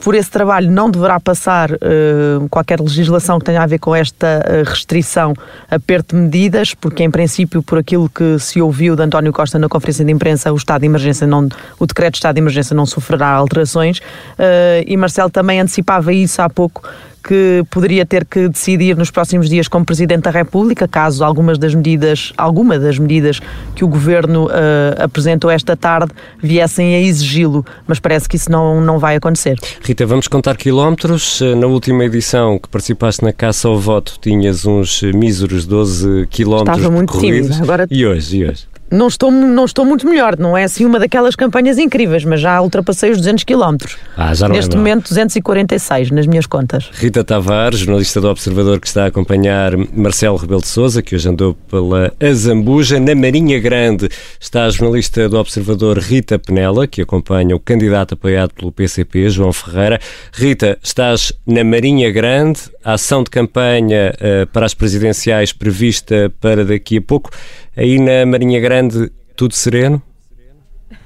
por 0.02 0.16
esse 0.16 0.30
trabalho 0.30 0.70
não 0.70 0.90
deverá 0.90 1.20
passar 1.20 1.72
uh, 1.72 2.50
qualquer 2.50 2.80
legislação 2.80 3.40
que 3.40 3.46
tenha 3.46 3.62
a 3.62 3.66
ver 3.66 3.80
com 3.80 3.96
esta 3.96 4.44
uh, 4.44 4.70
restrição, 4.70 5.34
aperto 5.70 6.16
de 6.16 6.22
medidas, 6.22 6.74
porque 6.74 7.04
em 7.04 7.12
princípio, 7.12 7.62
por 7.64 7.78
aquilo 7.78 8.10
que 8.10 8.38
se 8.40 8.62
ouviu 8.62 8.96
de 8.96 9.04
António 9.04 9.32
Costa 9.32 9.58
na 9.60 9.70
conferência 9.70 10.04
de 10.04 10.12
imprensa, 10.12 10.52
o 10.52 10.56
estado 10.56 10.82
de 10.82 10.88
emergência 10.88 11.26
não, 11.28 11.48
o 11.80 11.86
decreto 11.86 12.14
de 12.14 12.18
estado 12.18 12.36
de 12.36 12.42
emergência 12.42 12.76
não 12.76 12.86
sofrerá 12.86 13.30
alterações. 13.30 14.00
Uh, 14.00 14.84
e 14.86 14.98
Marcelo 14.98 15.30
também 15.30 15.62
antecipava 15.62 16.12
isso 16.12 16.42
há 16.42 16.50
pouco 16.50 16.82
que 17.24 17.64
poderia 17.70 18.06
ter 18.06 18.26
que 18.26 18.50
decidir 18.50 18.98
nos 18.98 19.12
próximos 19.12 19.48
dias 19.48 19.68
como 19.68 19.86
Presidente 19.86 20.24
da 20.24 20.32
República, 20.32 20.88
caso 20.88 21.24
algumas 21.24 21.58
das 21.58 21.76
medidas, 21.76 22.34
alguma 22.36 22.80
das 22.80 22.98
medidas 22.98 23.40
que 23.76 23.84
o 23.84 23.88
Governo 23.88 24.48
uh, 24.48 24.50
apresentou 25.04 25.50
esta 25.50 25.76
tarde 25.78 26.12
viessem 26.42 26.96
a 26.96 27.00
exigi-lo, 27.00 27.66
mas 27.86 28.00
parece 28.00 28.28
que 28.28 28.36
isso 28.36 28.52
não, 28.52 28.82
não 28.82 28.98
vai 28.98 29.16
acontecer. 29.16 29.58
Rita, 29.92 30.06
vamos 30.06 30.30
contar 30.30 30.56
quilómetros. 30.56 31.42
Na 31.58 31.68
última 31.68 32.06
edição 32.06 32.58
que 32.58 32.70
participaste 32.70 33.26
na 33.26 33.34
caça 33.34 33.68
ao 33.68 33.78
voto 33.78 34.18
tinhas 34.22 34.66
uns 34.66 35.02
míseros 35.02 35.66
12 35.66 36.28
quilómetros 36.28 36.78
Estava 36.78 36.96
muito 36.96 37.20
tímida. 37.20 37.54
Agora... 37.58 37.88
E 37.92 38.06
hoje? 38.06 38.38
E 38.38 38.46
hoje? 38.46 38.71
Não 38.92 39.08
estou, 39.08 39.32
não 39.32 39.64
estou 39.64 39.86
muito 39.86 40.06
melhor, 40.06 40.38
não 40.38 40.58
é 40.58 40.66
assim 40.66 40.86
uma 40.86 41.00
daquelas 41.00 41.36
campanhas 41.36 41.78
incríveis, 41.78 42.26
mas 42.26 42.42
já 42.42 42.62
ultrapassei 42.62 43.12
os 43.12 43.18
200 43.18 43.46
km. 43.46 43.78
Ah, 44.18 44.34
já 44.34 44.48
não 44.48 44.56
é 44.56 44.58
Neste 44.58 44.76
momento, 44.76 45.04
246 45.08 46.12
nas 46.12 46.28
minhas 46.28 46.46
contas. 46.46 46.90
Rita 46.92 47.24
Tavares, 47.24 47.80
jornalista 47.80 48.20
do 48.20 48.30
Observador, 48.30 48.80
que 48.80 48.88
está 48.88 49.06
a 49.06 49.08
acompanhar 49.08 49.78
Marcelo 49.78 50.36
Rebelo 50.36 50.62
de 50.62 50.68
Souza, 50.68 51.02
que 51.02 51.16
hoje 51.16 51.30
andou 51.30 51.54
pela 51.70 52.14
Azambuja. 52.22 53.00
Na 53.00 53.16
Marinha 53.16 53.60
Grande 53.60 54.10
está 54.40 54.66
a 54.66 54.70
jornalista 54.70 55.30
do 55.30 55.40
Observador 55.40 55.98
Rita 55.98 56.38
Penela, 56.38 56.86
que 56.86 57.02
acompanha 57.02 57.56
o 57.56 57.60
candidato 57.60 58.16
apoiado 58.16 58.54
pelo 58.54 58.72
PCP, 58.72 59.30
João 59.30 59.54
Ferreira. 59.54 60.00
Rita, 60.34 60.78
estás 60.84 61.32
na 61.48 61.64
Marinha 61.64 62.12
Grande, 62.12 62.60
a 62.84 62.94
ação 62.94 63.24
de 63.24 63.30
campanha 63.30 64.14
uh, 64.16 64.48
para 64.48 64.66
as 64.66 64.74
presidenciais 64.74 65.54
prevista 65.54 66.32
para 66.42 66.66
daqui 66.66 66.98
a 66.98 67.02
pouco. 67.02 67.30
Aí 67.76 67.98
na 68.00 68.26
Marinha 68.26 68.60
Grande, 68.60 69.10
tudo 69.36 69.56
sereno? 69.56 70.02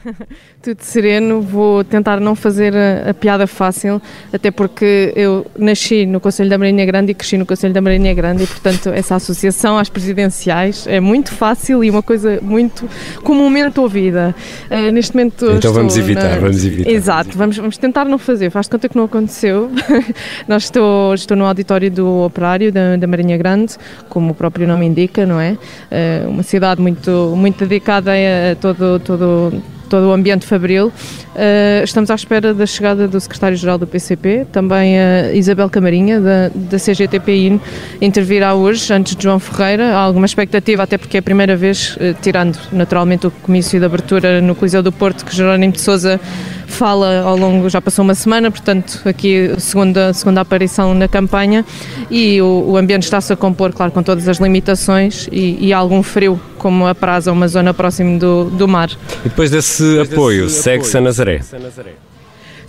tudo 0.66 0.82
sereno, 0.82 1.42
vou 1.42 1.84
tentar 1.84 2.20
não 2.20 2.36
fazer 2.36 2.74
a, 2.76 3.12
a, 3.12 3.14
piada 3.14 3.46
fácil, 3.46 4.02
até 4.34 4.50
porque 4.50 5.14
eu 5.16 5.46
nasci 5.56 6.08
no 6.08 6.20
Conselho 6.20 6.50
da 6.50 6.58
Marinha 6.58 6.84
Grande 6.88 7.12
e 7.12 7.14
cresci 7.14 7.38
no 7.38 7.46
Conselho 7.46 7.72
da 7.72 7.82
Marinha 7.82 8.12
Grande 8.16 8.46
e, 8.46 8.48
portanto, 8.48 8.90
essa 8.90 9.14
associação 9.14 9.78
às 9.78 9.90
presidenciais 9.90 10.88
é 10.88 11.00
muito 11.00 11.32
fácil 11.32 11.84
e 11.84 11.90
uma 11.92 12.02
coisa 12.02 12.40
muito 12.42 12.90
comumente 13.24 13.80
ouvida. 13.80 14.34
Uh, 14.72 14.92
neste 14.92 15.16
momento. 15.16 15.46
Então 15.52 15.72
vamos 15.72 15.96
evitar, 15.98 16.32
na... 16.32 16.40
vamos 16.40 16.66
evitar. 16.66 16.90
Exato, 16.90 17.38
vamos, 17.38 17.58
vamos 17.58 17.78
tentar 17.78 18.06
não 18.06 18.18
fazer. 18.18 18.50
Faz 18.50 18.68
conta 18.68 18.90
que 18.90 18.98
não 18.98 19.04
aconteceu. 19.04 19.70
Nós 20.48 20.64
estou, 20.64 21.14
estou 21.14 21.38
no 21.38 21.46
auditório 21.46 21.92
do 21.92 22.24
Operário 22.24 22.72
da, 22.72 22.96
da 22.96 23.06
Marinha 23.06 23.38
Grande, 23.38 23.76
como 24.10 24.32
o 24.32 24.36
próprio 24.36 24.68
nome 24.68 24.88
indica, 24.88 25.28
não 25.28 25.40
é? 25.40 25.52
Uh, 25.92 26.30
uma 26.30 26.42
cidade 26.42 26.82
muito, 26.82 27.36
muito 27.36 27.68
dedicada 27.68 28.14
a 28.14 28.56
todo, 28.56 29.00
todo 29.00 29.75
todo 29.86 30.10
o 30.10 30.14
ambiente 30.14 30.46
fabril. 30.46 30.88
Uh, 30.88 31.84
estamos 31.84 32.10
à 32.10 32.16
espera 32.16 32.54
da 32.54 32.66
chegada 32.66 33.08
do 33.08 33.20
secretário-geral 33.20 33.78
do 33.78 33.86
PCP, 33.86 34.48
também 34.52 35.00
a 35.00 35.34
Isabel 35.34 35.70
Camarinha, 35.70 36.20
da, 36.20 36.50
da 36.54 36.78
CGTPI, 36.78 37.60
intervirá 38.02 38.54
hoje, 38.54 38.94
antes 38.94 39.16
de 39.16 39.24
João 39.24 39.40
Ferreira. 39.40 39.96
Há 39.96 40.00
alguma 40.00 40.26
expectativa, 40.26 40.84
até 40.84 40.98
porque 40.98 41.18
é 41.18 41.20
a 41.20 41.24
primeira 41.24 41.56
vez, 41.56 41.96
uh, 41.96 42.16
tirando 42.22 42.58
naturalmente 42.72 43.28
o 43.28 43.32
comício 43.32 43.80
de 43.80 43.86
abertura 43.86 44.42
no 44.42 44.56
Coliseu 44.56 44.82
do 44.82 44.92
Porto, 44.92 45.26
que 45.26 45.36
Jerónimo 45.36 45.74
de 45.74 45.82
Souza 45.82 46.20
fala 46.68 47.22
ao 47.22 47.38
longo, 47.38 47.70
já 47.70 47.82
passou 47.82 48.04
uma 48.04 48.16
semana, 48.16 48.50
portanto, 48.52 49.02
aqui 49.06 49.52
a 49.56 49.60
segunda, 49.60 50.14
segunda 50.14 50.42
aparição 50.42 50.94
na 50.94 51.08
campanha 51.08 51.66
e 52.10 52.42
o, 52.42 52.66
o 52.70 52.78
ambiente 52.78 53.04
está-se 53.04 53.32
a 53.32 53.36
compor, 53.36 53.72
claro, 53.74 53.92
com 53.92 54.04
todas 54.04 54.28
as 54.28 54.38
limitações 54.38 55.28
e, 55.32 55.58
e 55.68 55.74
algum 55.74 56.02
frio, 56.04 56.40
como 56.58 56.88
a 56.88 56.96
praza, 56.96 57.32
uma 57.32 57.48
zona 57.48 57.74
próxima 57.74 58.18
do, 58.18 58.46
do 58.46 58.68
mar. 58.68 58.90
E 59.24 59.30
depois 59.30 59.52
desse 59.52 59.84
depois 59.84 60.12
apoio, 60.12 60.50
segue-se 60.50 60.98
a 60.98 61.02
Nazaré. 61.02 61.42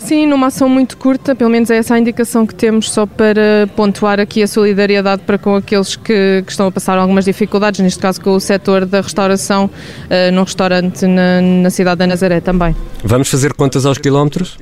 Sim, 0.06 0.24
numa 0.24 0.46
ação 0.46 0.68
muito 0.68 0.96
curta, 0.96 1.34
pelo 1.34 1.50
menos 1.50 1.68
é 1.68 1.78
essa 1.78 1.96
a 1.96 1.98
indicação 1.98 2.46
que 2.46 2.54
temos, 2.54 2.92
só 2.92 3.06
para 3.06 3.68
pontuar 3.74 4.20
aqui 4.20 4.40
a 4.40 4.46
solidariedade 4.46 5.22
para 5.22 5.36
com 5.36 5.56
aqueles 5.56 5.96
que, 5.96 6.44
que 6.46 6.52
estão 6.52 6.68
a 6.68 6.70
passar 6.70 6.96
algumas 6.96 7.24
dificuldades, 7.24 7.80
neste 7.80 7.98
caso 7.98 8.20
com 8.20 8.30
o 8.30 8.38
setor 8.38 8.86
da 8.86 9.00
restauração, 9.00 9.64
uh, 9.64 10.32
num 10.32 10.44
restaurante 10.44 11.04
na, 11.08 11.40
na 11.40 11.70
cidade 11.70 11.98
da 11.98 12.06
Nazaré 12.06 12.40
também. 12.40 12.76
Vamos 13.02 13.28
fazer 13.28 13.52
contas 13.54 13.84
aos 13.84 13.98
quilómetros? 13.98 14.56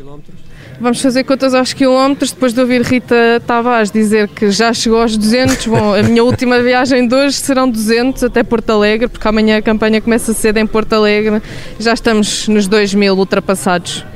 Vamos 0.81 1.03
fazer 1.03 1.25
contas 1.25 1.53
aos 1.53 1.75
quilómetros, 1.75 2.33
depois 2.33 2.55
de 2.55 2.61
ouvir 2.63 2.81
Rita 2.81 3.15
Tavares 3.47 3.91
dizer 3.91 4.29
que 4.29 4.51
já 4.51 4.73
chegou 4.73 5.03
aos 5.03 5.15
200. 5.15 5.67
Bom, 5.67 5.95
a 5.95 6.03
minha 6.03 6.25
última 6.25 6.59
viagem 6.65 7.07
de 7.07 7.15
hoje 7.15 7.37
serão 7.37 7.69
200 7.69 8.25
até 8.25 8.43
Porto 8.43 8.71
Alegre, 8.71 9.09
porque 9.09 9.29
amanhã 9.29 9.59
a 9.59 9.63
campanha 9.63 10.01
começa 10.01 10.33
cedo 10.33 10.57
em 10.57 10.67
Porto 10.67 10.95
Alegre. 10.95 11.43
Já 11.79 11.93
estamos 11.93 12.49
nos 12.49 12.67
2 12.67 12.95
mil 12.95 13.15
ultrapassados. 13.15 14.07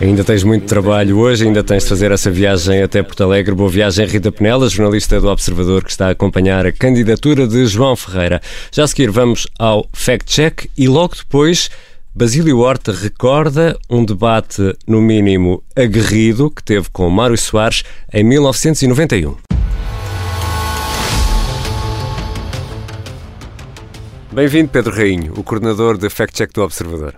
Ainda 0.00 0.24
tens 0.24 0.42
muito 0.42 0.66
trabalho 0.66 1.18
hoje, 1.18 1.46
ainda 1.46 1.62
tens 1.62 1.84
de 1.84 1.88
fazer 1.88 2.10
essa 2.10 2.30
viagem 2.30 2.82
até 2.82 3.02
Porto 3.02 3.22
Alegre. 3.22 3.54
Boa 3.54 3.70
viagem, 3.70 4.06
Rita 4.06 4.32
Penela, 4.32 4.68
jornalista 4.68 5.20
do 5.20 5.28
Observador, 5.28 5.84
que 5.84 5.90
está 5.90 6.08
a 6.08 6.10
acompanhar 6.10 6.66
a 6.66 6.72
candidatura 6.72 7.46
de 7.46 7.66
João 7.66 7.94
Ferreira. 7.96 8.40
Já 8.72 8.84
a 8.84 8.86
seguir 8.86 9.10
vamos 9.10 9.46
ao 9.58 9.86
fact-check 9.92 10.68
e 10.76 10.88
logo 10.88 11.14
depois 11.16 11.70
Basílio 12.14 12.58
Horta 12.58 12.92
recorda 12.92 13.78
um 13.88 14.04
debate, 14.04 14.76
no 14.86 15.00
mínimo, 15.00 15.64
aguerrido 15.74 16.50
que 16.50 16.62
teve 16.62 16.90
com 16.90 17.08
Mário 17.08 17.38
Soares 17.38 17.84
em 18.12 18.22
1991. 18.22 19.34
Bem-vindo, 24.30 24.68
Pedro 24.68 24.94
Rainho, 24.94 25.32
o 25.38 25.42
coordenador 25.42 25.96
de 25.96 26.10
Fact 26.10 26.36
Check 26.36 26.52
do 26.52 26.62
Observador. 26.62 27.14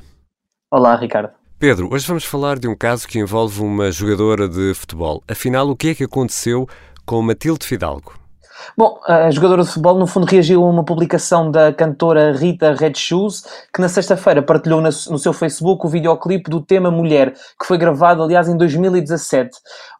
Olá, 0.71 0.97
Ricardo. 0.97 1.31
Pedro, 1.59 1.89
hoje 1.93 2.07
vamos 2.07 2.25
falar 2.25 2.59
de 2.59 2.67
um 2.67 2.77
caso 2.77 3.07
que 3.07 3.19
envolve 3.19 3.63
uma 3.63 3.91
jogadora 3.91 4.49
de 4.49 4.75
futebol. 4.75 5.23
Afinal, 5.29 5.69
o 5.71 5.77
que 5.77 5.91
é 5.91 5.95
que 5.95 6.05
aconteceu 6.05 6.69
com 7.07 7.23
Matilde 7.23 7.65
Fidalgo? 7.65 8.13
Bom, 8.77 8.99
a 9.07 9.31
jogadora 9.31 9.63
de 9.63 9.69
futebol, 9.69 9.97
no 9.97 10.07
fundo, 10.07 10.27
reagiu 10.27 10.65
a 10.65 10.69
uma 10.69 10.85
publicação 10.85 11.51
da 11.51 11.73
cantora 11.73 12.33
Rita 12.33 12.75
Red 12.75 12.95
Shoes, 12.97 13.45
que 13.73 13.81
na 13.81 13.89
sexta-feira 13.89 14.43
partilhou 14.43 14.81
no 14.81 15.19
seu 15.19 15.33
Facebook 15.33 15.87
o 15.87 15.89
videoclipe 15.89 16.51
do 16.51 16.61
tema 16.61 16.91
Mulher, 16.91 17.33
que 17.33 17.67
foi 17.67 17.79
gravado, 17.79 18.23
aliás, 18.23 18.49
em 18.49 18.57
2017. 18.57 19.51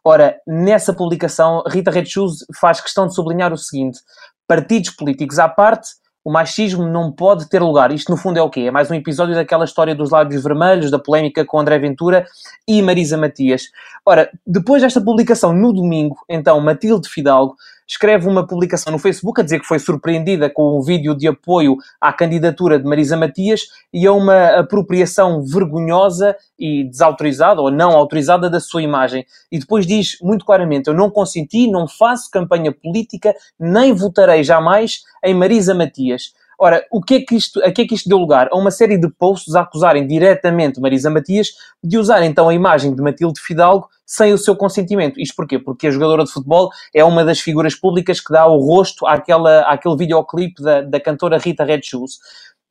Ora, 0.03 0.35
nessa 0.45 0.93
publicação, 0.93 1.63
Rita 1.67 1.89
Red 1.89 2.05
Shoes 2.05 2.45
faz 2.59 2.81
questão 2.81 3.07
de 3.07 3.15
sublinhar 3.15 3.53
o 3.53 3.57
seguinte: 3.57 3.99
partidos 4.47 4.91
políticos 4.91 5.39
à 5.39 5.47
parte, 5.47 5.87
o 6.25 6.31
machismo 6.31 6.87
não 6.87 7.11
pode 7.11 7.47
ter 7.47 7.61
lugar. 7.61 7.91
Isto, 7.91 8.11
no 8.11 8.17
fundo, 8.17 8.39
é 8.39 8.41
o 8.41 8.49
quê? 8.49 8.61
É 8.61 8.71
mais 8.71 8.89
um 8.89 8.95
episódio 8.95 9.35
daquela 9.35 9.63
história 9.63 9.93
dos 9.93 10.09
lábios 10.09 10.41
vermelhos, 10.43 10.89
da 10.89 10.97
polémica 10.97 11.45
com 11.45 11.59
André 11.59 11.77
Ventura 11.77 12.25
e 12.67 12.81
Marisa 12.81 13.15
Matias. 13.15 13.69
Ora, 14.03 14.31
depois 14.45 14.81
desta 14.81 14.99
publicação, 14.99 15.53
no 15.53 15.71
domingo, 15.71 16.17
então, 16.27 16.59
Matilde 16.59 17.07
Fidalgo 17.07 17.55
escreve 17.87 18.27
uma 18.27 18.45
publicação 18.45 18.91
no 18.91 18.99
Facebook 18.99 19.39
a 19.39 19.43
dizer 19.43 19.59
que 19.59 19.67
foi 19.67 19.79
surpreendida 19.79 20.49
com 20.49 20.77
um 20.77 20.81
vídeo 20.81 21.15
de 21.15 21.27
apoio 21.27 21.77
à 22.01 22.11
candidatura 22.11 22.79
de 22.79 22.85
Marisa 22.85 23.15
Matias 23.15 23.61
e 23.93 24.07
a 24.07 24.11
uma 24.11 24.59
apropriação 24.59 25.43
vergonhosa 25.43 26.35
e 26.57 26.83
desautorizada 26.83 27.61
ou 27.61 27.69
não 27.69 27.91
autorizada 27.91 28.49
da 28.49 28.59
sua 28.59 28.81
imagem. 28.81 29.25
E 29.51 29.59
depois 29.59 29.85
diz 29.85 30.17
muito 30.21 30.45
claramente: 30.45 30.87
Eu 30.87 30.93
não 30.93 31.09
consenti, 31.09 31.69
não 31.69 31.87
faço 31.87 32.31
campanha 32.31 32.71
política, 32.71 33.35
nem 33.59 33.93
votarei 33.93 34.43
jamais 34.43 35.01
em 35.23 35.33
Marisa 35.33 35.73
Matias. 35.73 36.33
Ora, 36.59 36.85
o 36.91 37.01
que 37.01 37.15
é 37.15 37.19
que 37.21 37.35
isto, 37.35 37.61
a 37.63 37.71
que 37.71 37.81
é 37.81 37.85
que 37.85 37.95
isto 37.95 38.07
deu 38.07 38.17
lugar? 38.17 38.47
A 38.51 38.57
uma 38.57 38.71
série 38.71 38.97
de 38.97 39.09
posts 39.09 39.55
a 39.55 39.61
acusarem 39.61 40.07
diretamente 40.07 40.79
Marisa 40.79 41.09
Matias 41.09 41.49
de 41.83 41.97
usar 41.97 42.23
então 42.23 42.47
a 42.49 42.53
imagem 42.53 42.95
de 42.95 43.01
Matilde 43.01 43.39
Fidalgo 43.41 43.87
sem 44.05 44.33
o 44.33 44.37
seu 44.37 44.55
consentimento. 44.55 45.19
Isto 45.19 45.35
porquê? 45.35 45.59
Porque 45.59 45.87
a 45.87 45.91
jogadora 45.91 46.23
de 46.23 46.31
futebol 46.31 46.69
é 46.93 47.03
uma 47.03 47.25
das 47.25 47.39
figuras 47.39 47.75
públicas 47.75 48.19
que 48.19 48.31
dá 48.31 48.45
o 48.45 48.59
rosto 48.59 49.05
àquela, 49.05 49.61
àquele 49.61 49.97
videoclipe 49.97 50.61
da, 50.61 50.81
da 50.81 50.99
cantora 50.99 51.37
Rita 51.37 51.63
Red 51.63 51.81
Shoes. 51.83 52.19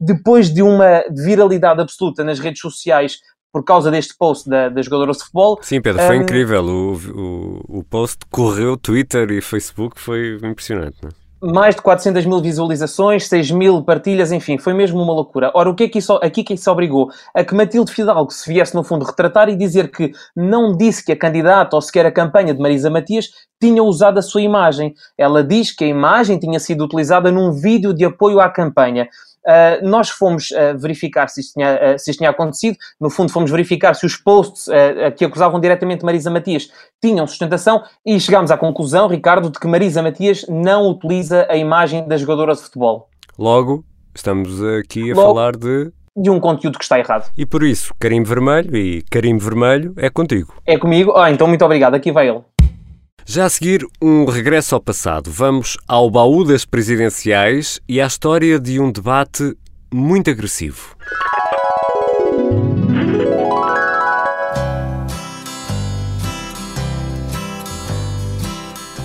Depois 0.00 0.52
de 0.52 0.62
uma 0.62 1.04
viralidade 1.10 1.80
absoluta 1.80 2.24
nas 2.24 2.38
redes 2.38 2.60
sociais 2.60 3.18
por 3.52 3.64
causa 3.64 3.90
deste 3.90 4.16
post 4.16 4.48
da, 4.48 4.68
da 4.68 4.82
jogadora 4.82 5.12
de 5.12 5.18
futebol. 5.18 5.58
Sim, 5.62 5.80
Pedro, 5.80 6.02
foi 6.02 6.18
um, 6.18 6.22
incrível. 6.22 6.64
O, 6.64 6.94
o, 6.94 7.78
o 7.78 7.84
post 7.84 8.18
correu 8.28 8.76
Twitter 8.76 9.30
e 9.30 9.40
Facebook, 9.40 10.00
foi 10.00 10.40
impressionante. 10.42 10.96
Não 11.02 11.10
é? 11.10 11.23
Mais 11.44 11.74
de 11.74 11.82
400 11.82 12.24
mil 12.24 12.40
visualizações, 12.40 13.28
6 13.28 13.50
mil 13.50 13.82
partilhas, 13.82 14.32
enfim, 14.32 14.56
foi 14.56 14.72
mesmo 14.72 15.02
uma 15.02 15.12
loucura. 15.12 15.50
Ora, 15.54 15.68
o 15.68 15.74
que 15.74 15.84
é 15.84 15.88
que 15.88 15.98
isso, 15.98 16.14
aqui 16.22 16.42
que 16.42 16.54
isso 16.54 16.70
obrigou? 16.70 17.10
A 17.34 17.44
que 17.44 17.54
Matilde 17.54 17.92
Fidalgo 17.92 18.30
se 18.30 18.50
viesse, 18.50 18.74
no 18.74 18.82
fundo, 18.82 19.04
retratar 19.04 19.50
e 19.50 19.56
dizer 19.56 19.90
que 19.90 20.10
não 20.34 20.74
disse 20.74 21.04
que 21.04 21.12
a 21.12 21.16
candidata 21.16 21.76
ou 21.76 21.82
sequer 21.82 22.06
a 22.06 22.12
campanha 22.12 22.54
de 22.54 22.60
Marisa 22.60 22.88
Matias 22.88 23.28
tinha 23.60 23.82
usado 23.82 24.18
a 24.18 24.22
sua 24.22 24.40
imagem. 24.40 24.94
Ela 25.18 25.44
diz 25.44 25.70
que 25.70 25.84
a 25.84 25.88
imagem 25.88 26.38
tinha 26.38 26.58
sido 26.58 26.84
utilizada 26.84 27.30
num 27.30 27.52
vídeo 27.52 27.92
de 27.92 28.04
apoio 28.04 28.40
à 28.40 28.48
campanha. 28.48 29.08
Uh, 29.46 29.86
nós 29.86 30.08
fomos 30.08 30.50
uh, 30.52 30.78
verificar 30.78 31.28
se 31.28 31.40
isto, 31.40 31.52
tinha, 31.52 31.74
uh, 31.74 31.98
se 31.98 32.10
isto 32.10 32.18
tinha 32.18 32.30
acontecido, 32.30 32.78
no 32.98 33.10
fundo 33.10 33.30
fomos 33.30 33.50
verificar 33.50 33.94
se 33.94 34.06
os 34.06 34.16
posts 34.16 34.66
que 35.16 35.24
acusavam 35.24 35.60
diretamente 35.60 36.04
Marisa 36.04 36.30
Matias 36.30 36.70
tinham 37.02 37.26
sustentação 37.26 37.82
e 38.04 38.18
chegámos 38.18 38.50
à 38.50 38.56
conclusão, 38.56 39.06
Ricardo, 39.06 39.50
de 39.50 39.58
que 39.58 39.66
Marisa 39.66 40.02
Matias 40.02 40.46
não 40.48 40.88
utiliza 40.88 41.46
a 41.50 41.56
imagem 41.56 42.08
da 42.08 42.16
jogadora 42.16 42.54
de 42.54 42.62
futebol. 42.62 43.08
Logo, 43.38 43.84
estamos 44.14 44.62
aqui 44.62 45.10
a 45.10 45.14
Logo, 45.14 45.34
falar 45.34 45.56
de... 45.56 45.92
De 46.16 46.30
um 46.30 46.40
conteúdo 46.40 46.78
que 46.78 46.84
está 46.84 46.98
errado. 46.98 47.30
E 47.36 47.44
por 47.44 47.62
isso, 47.62 47.92
carimbo 47.98 48.28
vermelho 48.28 48.76
e 48.76 49.02
carimbo 49.10 49.42
vermelho 49.42 49.92
é 49.96 50.08
contigo. 50.08 50.54
É 50.64 50.78
comigo? 50.78 51.12
Ah, 51.16 51.30
então 51.30 51.46
muito 51.46 51.64
obrigado, 51.64 51.94
aqui 51.94 52.12
vai 52.12 52.28
ele. 52.28 52.40
Já 53.26 53.46
a 53.46 53.48
seguir, 53.48 53.86
um 54.02 54.26
regresso 54.26 54.74
ao 54.74 54.80
passado. 54.80 55.30
Vamos 55.30 55.78
ao 55.88 56.10
baú 56.10 56.44
das 56.44 56.66
presidenciais 56.66 57.80
e 57.88 57.98
à 57.98 58.06
história 58.06 58.60
de 58.60 58.78
um 58.78 58.92
debate 58.92 59.56
muito 59.92 60.30
agressivo. 60.30 60.94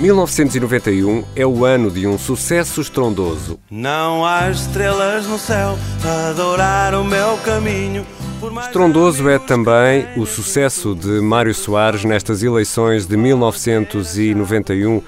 ...1991 0.01 1.25
é 1.35 1.45
o 1.45 1.65
ano 1.65 1.91
de 1.91 2.07
um 2.07 2.17
sucesso 2.17 2.79
estrondoso. 2.79 3.59
Não 3.69 4.25
há 4.25 4.49
estrelas 4.49 5.27
no 5.27 5.37
céu 5.37 5.77
a 6.05 6.29
adorar 6.29 6.95
o 6.95 7.03
meu 7.03 7.37
caminho... 7.39 8.05
Estrondoso 8.61 9.27
é 9.27 9.37
também 9.37 10.07
o 10.15 10.25
sucesso 10.25 10.95
de 10.95 11.19
Mário 11.19 11.53
Soares 11.53 12.05
nestas 12.05 12.41
eleições 12.41 13.05
de 13.05 13.17
1991, 13.17 15.01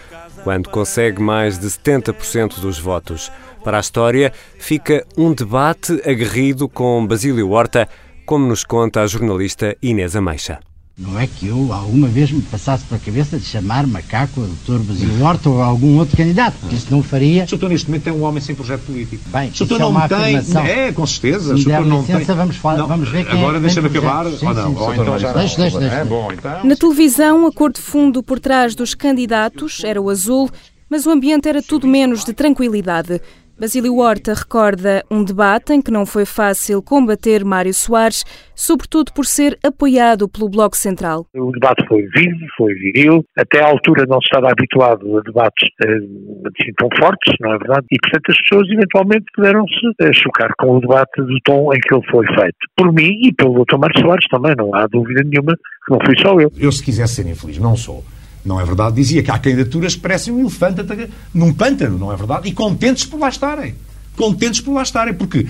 quando 0.43 0.69
consegue 0.69 1.21
mais 1.21 1.57
de 1.57 1.67
70% 1.67 2.59
dos 2.59 2.77
votos. 2.77 3.31
Para 3.63 3.77
a 3.77 3.79
história, 3.79 4.33
fica 4.59 5.05
um 5.17 5.33
debate 5.33 5.93
aguerrido 6.05 6.67
com 6.67 7.07
Basílio 7.07 7.50
Horta, 7.51 7.88
como 8.25 8.45
nos 8.45 8.65
conta 8.65 9.01
a 9.01 9.07
jornalista 9.07 9.77
Inês 9.81 10.13
Ameixa. 10.15 10.59
Não 11.01 11.20
é 11.20 11.25
que 11.25 11.48
eu 11.48 11.74
alguma 11.74 12.08
vez 12.08 12.31
me 12.31 12.43
passasse 12.43 12.86
pela 12.86 13.00
cabeça 13.00 13.39
de 13.39 13.43
chamar 13.43 13.88
macaco 13.88 14.43
a 14.43 14.46
doutor 14.46 14.86
Basílio 14.86 15.24
Horta 15.24 15.50
ou 15.50 15.60
a 15.60 15.65
algum 15.65 15.98
outro 15.98 16.15
candidato, 16.15 16.58
porque 16.60 16.75
isso 16.75 16.88
não 16.91 17.01
faria. 17.01 17.43
O 17.46 17.48
doutor 17.48 17.72
neste 17.72 17.88
momento 17.88 18.08
é 18.08 18.12
um 18.12 18.22
homem 18.22 18.39
sem 18.39 18.53
projeto 18.53 18.81
político. 18.81 19.24
Bem, 19.29 19.50
o 19.50 19.58
doutor 19.58 19.75
é 19.75 19.79
não 19.79 20.00
é 20.00 20.08
tem. 20.08 20.17
Afirmação. 20.38 20.63
É, 20.63 20.91
com 20.91 21.08
certeza. 21.08 21.58
Se 21.58 21.65
der 21.65 21.84
não 21.84 22.01
licença, 22.01 22.25
tem... 22.25 22.36
vamos, 22.36 22.55
falar, 22.58 22.77
não, 22.77 22.88
vamos 22.88 23.10
ver 23.10 23.25
quem 23.25 23.39
Agora 23.39 23.58
é 23.58 23.62
deixa-me 23.62 23.88
acabar. 23.88 24.27
Sim, 24.27 24.46
ou 24.46 24.53
não? 24.53 24.75
Sim, 24.75 24.79
ou 24.79 24.93
então 24.93 25.20
já 25.20 25.34
deixa, 25.34 25.60
deixa, 25.60 25.79
deixa. 25.79 25.96
É 25.96 26.05
bom, 26.05 26.31
então. 26.31 26.63
Na 26.63 26.75
televisão, 26.75 27.48
a 27.48 27.51
cor 27.51 27.74
de 27.74 27.81
fundo 27.81 28.22
por 28.22 28.39
trás 28.39 28.75
dos 28.75 28.93
candidatos 28.93 29.84
era 29.84 30.00
o 30.00 30.08
azul, 30.08 30.51
mas 30.88 31.08
o 31.08 31.10
ambiente 31.10 31.50
era 31.50 31.63
tudo 31.63 31.88
menos 31.88 32.24
de 32.24 32.31
tranquilidade. 32.31 33.20
Basílio 33.62 33.96
Horta 33.98 34.34
recorda 34.34 35.06
um 35.12 35.24
debate 35.24 35.72
em 35.72 35.84
que 35.84 35.91
não 35.91 36.03
foi 36.03 36.25
fácil 36.25 36.82
combater 36.82 37.46
Mário 37.46 37.75
Soares, 37.75 38.25
sobretudo 38.56 39.13
por 39.13 39.24
ser 39.24 39.56
apoiado 39.63 40.27
pelo 40.27 40.50
Bloco 40.50 40.75
Central. 40.75 41.27
O 41.36 41.51
debate 41.51 41.86
foi 41.88 42.01
vivo, 42.08 42.39
foi 42.58 42.74
viril, 42.74 43.24
até 43.38 43.62
à 43.62 43.68
altura 43.68 44.08
não 44.10 44.20
se 44.20 44.25
estava 44.25 44.51
habituado 44.51 45.15
a 45.15 45.22
debates 45.22 45.70
assim 45.80 46.74
tão 46.75 46.89
fortes, 46.98 47.36
não 47.39 47.53
é 47.53 47.58
verdade? 47.60 47.86
E, 47.91 47.98
portanto, 48.01 48.32
as 48.32 48.41
pessoas 48.41 48.68
eventualmente 48.68 49.25
puderam-se 49.36 49.91
eh, 50.01 50.12
chocar 50.12 50.51
com 50.58 50.77
o 50.77 50.80
debate 50.80 51.22
do 51.22 51.39
tom 51.46 51.72
em 51.72 51.80
que 51.82 51.94
ele 51.94 52.10
foi 52.10 52.25
feito. 52.34 52.58
Por 52.75 52.91
mim 52.91 53.13
e 53.27 53.32
pelo 53.32 53.63
Dr. 53.63 53.77
Mário 53.77 54.01
Soares 54.01 54.25
também, 54.32 54.56
não 54.58 54.74
há 54.74 54.88
dúvida 54.88 55.22
nenhuma 55.24 55.53
que 55.53 55.91
não 55.91 56.00
fui 56.03 56.15
só 56.20 56.34
eu. 56.39 56.51
Eu, 56.58 56.72
se 56.72 56.84
quisesse 56.84 57.22
ser 57.22 57.30
infeliz, 57.30 57.60
não 57.60 57.75
sou 57.77 58.03
não 58.43 58.60
é 58.60 58.65
verdade? 58.65 58.95
Dizia 58.95 59.21
que 59.21 59.31
há 59.31 59.38
candidaturas 59.38 59.95
que 59.95 60.01
parecem 60.01 60.33
um 60.33 60.41
elefante 60.41 60.81
num 61.33 61.53
pântano, 61.53 61.98
não 61.98 62.12
é 62.12 62.15
verdade? 62.15 62.50
E 62.50 62.53
contentes 62.53 63.05
por 63.05 63.19
lá 63.19 63.29
estarem. 63.29 63.75
Contentes 64.15 64.62
por 64.62 64.74
lá 64.74 64.83
estarem, 64.83 65.13
porque 65.13 65.48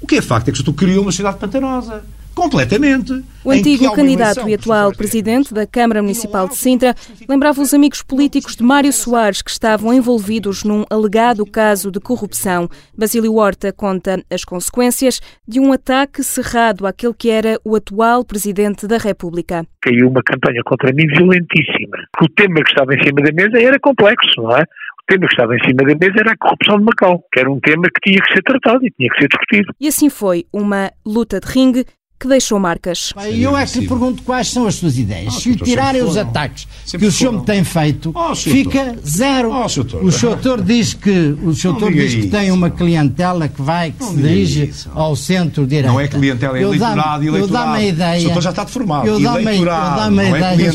o 0.00 0.06
que 0.06 0.16
é 0.16 0.22
facto 0.22 0.48
é 0.48 0.52
que 0.52 0.62
tu 0.62 0.72
criou 0.72 1.02
uma 1.02 1.12
cidade 1.12 1.38
pantanosa. 1.38 2.04
Completamente. 2.34 3.24
O 3.44 3.50
antigo 3.50 3.94
candidato 3.94 4.48
e 4.48 4.54
atual 4.54 4.92
presidente 4.92 5.54
da 5.54 5.66
Câmara 5.66 6.02
Municipal 6.02 6.48
de 6.48 6.56
Sintra 6.56 6.94
lembrava 7.28 7.60
os 7.60 7.72
amigos 7.72 8.02
políticos 8.02 8.56
de 8.56 8.62
Mário 8.64 8.92
Soares 8.92 9.40
que 9.40 9.50
estavam 9.50 9.92
envolvidos 9.92 10.64
num 10.64 10.84
alegado 10.90 11.46
caso 11.46 11.90
de 11.90 12.00
corrupção. 12.00 12.68
Basílio 12.96 13.34
Horta 13.34 13.72
conta 13.72 14.22
as 14.30 14.44
consequências 14.44 15.20
de 15.46 15.60
um 15.60 15.72
ataque 15.72 16.24
cerrado 16.24 16.86
àquele 16.86 17.14
que 17.14 17.30
era 17.30 17.58
o 17.64 17.76
atual 17.76 18.24
presidente 18.24 18.86
da 18.86 18.98
República. 18.98 19.64
Caiu 19.80 20.08
uma 20.08 20.22
campanha 20.22 20.62
contra 20.64 20.92
mim 20.92 21.06
violentíssima. 21.06 21.98
O 22.20 22.28
tema 22.30 22.62
que 22.64 22.70
estava 22.70 22.94
em 22.94 23.02
cima 23.04 23.22
da 23.22 23.32
mesa 23.32 23.62
era 23.62 23.78
complexo, 23.78 24.42
não 24.42 24.56
é? 24.56 24.62
O 24.62 25.06
tema 25.06 25.26
que 25.26 25.34
estava 25.34 25.54
em 25.54 25.62
cima 25.64 25.86
da 25.86 25.94
mesa 25.94 26.20
era 26.20 26.32
a 26.32 26.36
corrupção 26.38 26.78
de 26.78 26.84
Macau, 26.84 27.22
que 27.30 27.40
era 27.40 27.52
um 27.52 27.60
tema 27.60 27.84
que 27.84 28.10
tinha 28.10 28.22
que 28.22 28.32
ser 28.32 28.42
tratado 28.42 28.86
e 28.86 28.90
tinha 28.90 29.10
que 29.10 29.20
ser 29.20 29.28
discutido. 29.28 29.74
E 29.78 29.86
assim 29.86 30.08
foi, 30.08 30.46
uma 30.50 30.90
luta 31.04 31.38
de 31.38 31.46
ringue 31.46 31.84
que 32.24 32.28
deixou 32.28 32.58
marcas. 32.58 33.12
E 33.30 33.42
eu 33.42 33.56
é 33.56 33.66
que 33.66 33.80
lhe 33.80 33.86
pergunto 33.86 34.22
quais 34.22 34.48
são 34.50 34.66
as 34.66 34.76
suas 34.76 34.96
ideias. 34.96 35.34
Ah, 35.36 35.40
Se 35.40 35.50
lhe 35.50 35.56
tirarem 35.56 36.02
os 36.02 36.16
ataques 36.16 36.66
que 36.90 37.04
o 37.04 37.12
senhor 37.12 37.32
me 37.32 37.44
tem 37.44 37.62
feito, 37.62 38.12
oh, 38.14 38.34
fica 38.34 38.96
zero. 39.06 39.50
Oh, 39.50 39.66
o 39.66 40.10
doutor 40.10 40.62
diz 40.62 40.94
que 40.94 41.36
o 41.42 41.52
doutor 41.52 41.92
diz 41.92 42.14
que 42.14 42.28
tem 42.28 42.50
uma 42.50 42.70
clientela 42.70 43.46
que 43.46 43.60
vai, 43.60 43.90
que 43.90 44.02
se 44.04 44.16
dirige 44.16 44.72
ao 44.94 45.14
centro 45.14 45.66
direito. 45.66 45.92
Não 45.92 46.00
é 46.00 46.08
clientela, 46.08 46.56
é 46.58 46.62
eleitorado, 46.62 47.24
eleitorado. 47.24 47.36
Eu 47.36 47.48
dá-me 47.48 47.76
a 47.78 47.88
ideia. 47.88 48.20
O 48.20 48.24
doutor 48.24 48.42
já 48.42 48.50
está 48.50 48.64
deformado. 48.64 49.06
Eu 49.06 49.20
dá-me 49.20 49.48
a 49.48 49.54
ideia, 49.54 50.72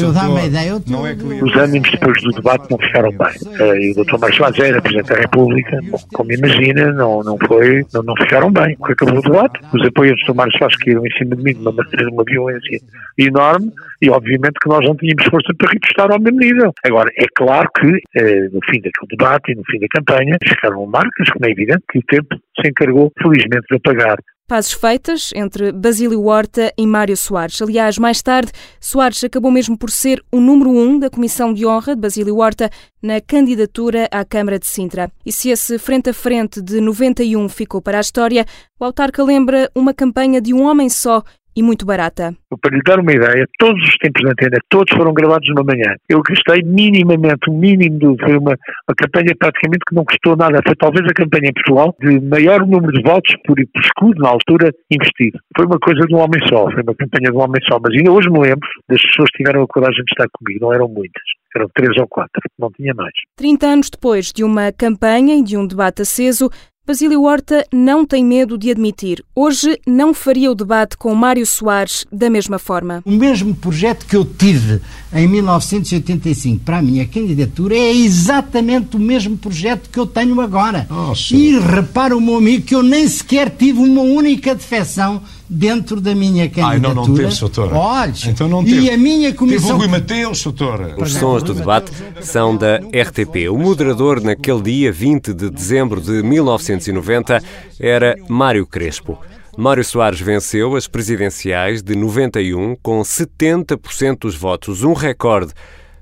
eu 0.00 0.12
dá-me 0.12 0.40
a 0.40 0.44
ideia. 0.46 0.76
Os 0.76 1.56
ânimos 1.56 1.90
depois 1.90 2.22
do 2.22 2.30
debate 2.32 2.70
não 2.70 2.78
ficaram 2.78 3.10
bem. 3.10 3.58
Eh, 3.58 3.86
e 3.86 3.92
o 3.92 3.94
doutor 3.94 4.18
Marcos 4.18 4.38
Vaz 4.38 4.58
era 4.58 4.82
Presidente 4.82 5.08
da 5.08 5.16
República, 5.20 5.78
como 6.12 6.32
imagina, 6.32 6.92
não, 6.92 7.22
não, 7.22 7.38
foi, 7.46 7.86
não, 7.92 8.02
não 8.02 8.14
ficaram 8.16 8.50
bem. 8.50 8.76
Acabou 8.82 9.18
o 9.18 9.22
debate, 9.22 9.60
os 9.72 9.86
apoios 9.86 10.12
do 10.12 10.26
doutor 10.26 10.34
Marcos 10.34 10.60
Vaz 10.60 10.74
caíram 10.90 11.06
em 11.06 11.10
cima 11.12 11.36
de 11.36 11.42
mim 11.42 11.54
uma 11.60 11.70
uma 12.12 12.24
violência 12.24 12.78
enorme 13.18 13.72
e 14.02 14.10
obviamente 14.10 14.58
que 14.62 14.68
nós 14.68 14.84
não 14.84 14.96
tínhamos 14.96 15.24
força 15.24 15.52
para 15.56 15.72
repostar 15.72 16.10
ao 16.10 16.20
mesmo 16.20 16.38
nível. 16.38 16.72
Agora, 16.84 17.10
é 17.16 17.26
claro 17.34 17.68
que 17.78 17.86
eh, 18.16 18.48
no 18.52 18.60
fim 18.68 18.80
daquele 18.80 19.16
debate 19.16 19.52
e 19.52 19.54
no 19.54 19.62
fim 19.64 19.78
da 19.78 19.86
campanha 19.88 20.38
ficaram 20.42 20.86
marcas, 20.86 21.30
como 21.30 21.46
é 21.46 21.50
evidente 21.50 21.82
que 21.90 21.98
o 21.98 22.02
tempo 22.02 22.36
se 22.60 22.68
encargou 22.68 23.12
felizmente 23.22 23.66
de 23.70 23.76
apagar. 23.76 24.18
Pazes 24.50 24.72
feitas 24.72 25.30
entre 25.32 25.70
Basílio 25.70 26.24
Horta 26.24 26.72
e 26.76 26.84
Mário 26.84 27.16
Soares. 27.16 27.62
Aliás, 27.62 27.98
mais 27.98 28.20
tarde, 28.20 28.50
Soares 28.80 29.22
acabou 29.22 29.48
mesmo 29.48 29.78
por 29.78 29.92
ser 29.92 30.20
o 30.32 30.40
número 30.40 30.70
um 30.70 30.98
da 30.98 31.08
Comissão 31.08 31.54
de 31.54 31.64
Honra 31.64 31.94
de 31.94 32.00
Basílio 32.00 32.36
Horta 32.36 32.68
na 33.00 33.20
candidatura 33.20 34.08
à 34.10 34.24
Câmara 34.24 34.58
de 34.58 34.66
Sintra. 34.66 35.08
E 35.24 35.30
se 35.30 35.50
esse 35.50 35.78
frente 35.78 36.10
a 36.10 36.12
frente 36.12 36.60
de 36.60 36.80
91 36.80 37.48
ficou 37.48 37.80
para 37.80 37.98
a 37.98 38.00
história, 38.00 38.44
o 38.80 38.84
autarca 38.84 39.22
lembra 39.22 39.70
uma 39.72 39.94
campanha 39.94 40.40
de 40.40 40.52
um 40.52 40.64
homem 40.64 40.88
só 40.88 41.22
e 41.56 41.62
muito 41.62 41.84
barata. 41.84 42.34
Para 42.60 42.76
lhe 42.76 42.82
dar 42.82 43.00
uma 43.00 43.12
ideia, 43.12 43.46
todos 43.58 43.82
os 43.82 43.96
tempos 43.96 44.22
de 44.22 44.30
antena, 44.30 44.58
todos 44.68 44.94
foram 44.96 45.12
gravados 45.12 45.48
numa 45.48 45.64
manhã. 45.64 45.94
Eu 46.08 46.22
gastei 46.22 46.62
minimamente, 46.62 47.48
o 47.48 47.52
mínimo, 47.52 47.98
de, 47.98 48.22
foi 48.22 48.36
uma, 48.36 48.52
uma 48.52 48.94
campanha 48.96 49.34
praticamente 49.38 49.84
que 49.88 49.94
não 49.94 50.04
custou 50.04 50.36
nada. 50.36 50.60
Foi 50.66 50.76
talvez 50.76 51.06
a 51.06 51.14
campanha 51.14 51.50
em 51.50 51.54
Portugal 51.54 51.94
de 52.00 52.20
maior 52.20 52.66
número 52.66 52.92
de 52.92 53.02
votos 53.02 53.34
por, 53.46 53.56
por 53.56 53.82
escudo, 53.82 54.22
na 54.22 54.28
altura, 54.30 54.70
investido. 54.90 55.38
Foi 55.56 55.66
uma 55.66 55.78
coisa 55.78 56.06
de 56.06 56.14
um 56.14 56.18
homem 56.18 56.40
só, 56.48 56.70
foi 56.70 56.82
uma 56.82 56.94
campanha 56.94 57.30
de 57.30 57.36
um 57.36 57.40
homem 57.40 57.62
só. 57.66 57.78
Mas 57.82 57.94
ainda 57.94 58.12
hoje 58.12 58.30
me 58.30 58.40
lembro 58.40 58.68
das 58.88 59.00
pessoas 59.02 59.30
que 59.30 59.38
tiveram 59.38 59.62
a 59.62 59.66
coragem 59.66 60.04
de 60.04 60.12
estar 60.12 60.28
comigo, 60.32 60.64
não 60.64 60.72
eram 60.72 60.88
muitas. 60.88 61.22
Eram 61.56 61.68
três 61.74 61.96
ou 61.98 62.06
quatro, 62.06 62.40
não 62.58 62.70
tinha 62.70 62.94
mais. 62.94 63.12
30 63.36 63.66
anos 63.66 63.90
depois 63.90 64.32
de 64.32 64.44
uma 64.44 64.70
campanha 64.72 65.34
e 65.34 65.42
de 65.42 65.56
um 65.56 65.66
debate 65.66 66.02
aceso, 66.02 66.48
Basílio 66.86 67.22
Horta 67.22 67.64
não 67.72 68.06
tem 68.06 68.24
medo 68.24 68.56
de 68.56 68.70
admitir. 68.70 69.22
Hoje 69.36 69.78
não 69.86 70.14
faria 70.14 70.50
o 70.50 70.54
debate 70.54 70.96
com 70.96 71.14
Mário 71.14 71.46
Soares 71.46 72.06
da 72.10 72.30
mesma 72.30 72.58
forma. 72.58 73.02
O 73.04 73.12
mesmo 73.12 73.54
projeto 73.54 74.06
que 74.06 74.16
eu 74.16 74.24
tive 74.24 74.80
em 75.12 75.28
1985 75.28 76.64
para 76.64 76.78
a 76.78 76.82
minha 76.82 77.06
candidatura 77.06 77.76
é 77.76 77.94
exatamente 77.94 78.96
o 78.96 78.98
mesmo 78.98 79.36
projeto 79.36 79.90
que 79.90 79.98
eu 79.98 80.06
tenho 80.06 80.40
agora. 80.40 80.88
Oh, 80.90 81.12
e 81.34 81.58
repara 81.58 82.16
o 82.16 82.20
meu 82.20 82.36
amigo 82.36 82.64
que 82.64 82.74
eu 82.74 82.82
nem 82.82 83.06
sequer 83.06 83.50
tive 83.50 83.78
uma 83.78 84.02
única 84.02 84.54
defecção 84.54 85.22
dentro 85.50 86.00
da 86.00 86.14
minha 86.14 86.48
candidatura. 86.48 86.70
Ai, 86.72 86.78
não, 86.78 86.94
não 86.94 87.14
teve, 87.14 87.34
doutora. 87.34 88.12
Então 88.26 88.48
não 88.48 88.64
teve. 88.64 88.82
E 88.82 88.90
a 88.90 88.96
minha 88.96 89.34
comissão... 89.34 89.62
Teve 89.62 89.72
o 89.72 89.78
Rui 89.78 89.88
Mateus, 89.88 90.44
doutora. 90.44 90.94
Os 90.96 91.12
sons 91.12 91.42
do 91.42 91.52
debate 91.52 91.90
são 92.20 92.56
da 92.56 92.76
RTP. 92.76 93.48
O 93.50 93.58
moderador 93.58 94.20
naquele 94.22 94.62
dia, 94.62 94.92
20 94.92 95.34
de 95.34 95.50
dezembro 95.50 96.00
de 96.00 96.22
1990, 96.22 97.42
era 97.80 98.14
Mário 98.28 98.64
Crespo. 98.64 99.18
Mário 99.58 99.84
Soares 99.84 100.20
venceu 100.20 100.76
as 100.76 100.86
presidenciais 100.86 101.82
de 101.82 101.96
91 101.96 102.76
com 102.76 103.00
70% 103.00 104.20
dos 104.20 104.36
votos, 104.36 104.84
um 104.84 104.92
recorde. 104.92 105.52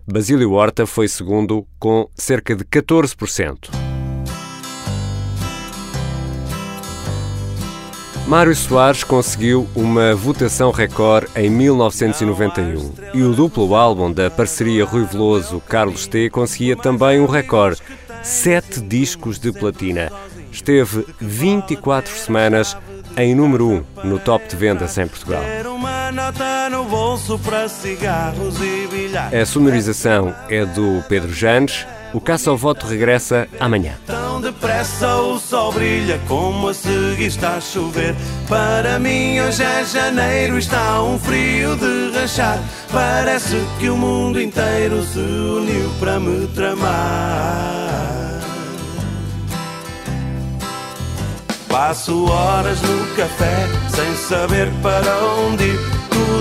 Basílio 0.07 0.53
Horta 0.53 0.87
foi 0.87 1.09
segundo 1.09 1.67
com 1.79 2.09
cerca 2.15 2.55
de 2.55 2.65
14%. 2.65 3.88
Mário 8.29 8.55
Soares 8.55 9.03
conseguiu 9.03 9.67
uma 9.75 10.15
votação 10.15 10.71
recorde 10.71 11.29
em 11.35 11.49
1991 11.49 12.93
e 13.15 13.23
o 13.23 13.33
duplo 13.33 13.75
álbum 13.75 14.13
da 14.13 14.31
parceria 14.31 14.85
Rui 14.85 15.07
Veloso 15.07 15.63
Carlos 15.67 16.07
T 16.07 16.29
conseguia 16.29 16.77
também 16.77 17.19
um 17.21 17.27
recorde, 17.27 17.81
sete 18.23 18.83
discos 18.83 19.39
de 19.39 19.51
platina. 19.51 20.13
Esteve 20.53 21.07
24 21.19 22.13
semanas 22.13 22.77
em 23.17 23.35
número 23.35 23.67
1 23.67 23.73
um, 23.73 23.85
no 24.05 24.19
top 24.19 24.47
de 24.47 24.57
vendas 24.57 24.99
em 24.99 25.09
Portugal. 25.09 25.43
A 29.41 29.47
sonorização 29.47 30.35
é 30.51 30.67
do 30.67 31.03
Pedro 31.09 31.33
Janes. 31.33 31.87
O 32.13 32.21
Caça 32.21 32.51
ao 32.51 32.57
Voto 32.57 32.87
regressa 32.87 33.47
amanhã. 33.61 33.93
Tão 34.07 34.41
depressa 34.41 35.17
o 35.17 35.39
sol 35.39 35.73
brilha 35.73 36.19
como 36.27 36.69
a 36.69 36.75
seguir 36.75 37.27
está 37.27 37.57
a 37.57 37.61
chover. 37.61 38.15
Para 38.49 38.99
mim 38.99 39.39
hoje 39.41 39.63
é 39.63 39.85
janeiro, 39.85 40.59
está 40.59 41.03
um 41.03 41.19
frio 41.19 41.77
de 41.77 42.19
rachar. 42.19 42.59
Parece 42.91 43.57
que 43.79 43.91
o 43.91 43.97
mundo 43.97 44.41
inteiro 44.41 45.03
se 45.03 45.19
uniu 45.19 45.91
para 46.01 46.19
me 46.19 46.47
tramar. 46.49 47.89
Passo 51.69 52.25
horas 52.25 52.81
no 52.81 53.07
café 53.15 53.67
sem 53.95 54.17
saber 54.17 54.71
para 54.83 55.25
onde 55.25 55.65
ir. 55.65 55.98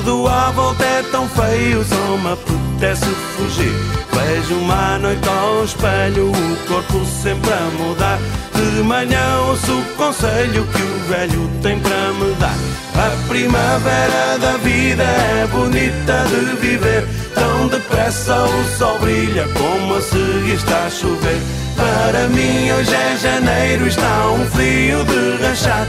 Tudo 0.08 0.26
à 0.26 0.52
volta 0.52 0.86
é 0.86 1.04
tão 1.12 1.28
feio, 1.28 1.84
só 1.84 2.17
me 2.17 2.32
apetece 2.32 3.06
fugir. 3.36 3.74
Vejo 4.13 4.56
uma 4.56 4.98
noite 5.00 5.28
ao 5.28 5.65
espelho, 5.65 6.32
o 6.32 6.58
corpo 6.65 7.06
sempre 7.06 7.52
a 7.52 7.70
mudar. 7.78 8.17
De 8.56 8.84
manhã 8.84 9.20
ouço 9.50 9.70
o 9.70 9.84
conselho 9.98 10.65
que 10.67 10.82
o 10.82 11.00
velho 11.10 11.50
tem 11.62 11.78
para 11.82 12.13
me 12.13 12.34
dar. 12.36 12.56
A 12.96 13.28
primavera 13.28 14.38
da 14.39 14.54
vida 14.63 15.04
é 15.04 15.48
bonita 15.52 16.24
de 16.30 16.56
viver. 16.56 17.06
Tão 17.36 17.67
depressa 17.67 18.46
o 18.46 18.78
sol 18.78 18.98
brilha 19.00 19.46
como 19.58 19.96
a 19.96 20.02
seguir 20.02 20.56
está 20.56 20.86
a 20.86 20.89
chover. 20.89 21.41
Para 21.76 22.28
mim 22.30 22.72
hoje 22.72 22.96
é 22.96 23.17
janeiro, 23.17 23.88
está 23.88 24.32
um 24.32 24.46
frio 24.52 25.04
de 25.04 25.43
rachar. 25.43 25.87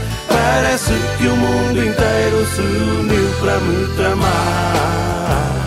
Parece 0.51 0.93
que 1.19 1.27
o 1.27 1.35
mundo 1.35 1.77
inteiro 1.77 2.45
se 2.47 2.61
uniu 2.61 3.29
para 3.39 3.59
me 3.59 3.95
tramar. 3.95 5.58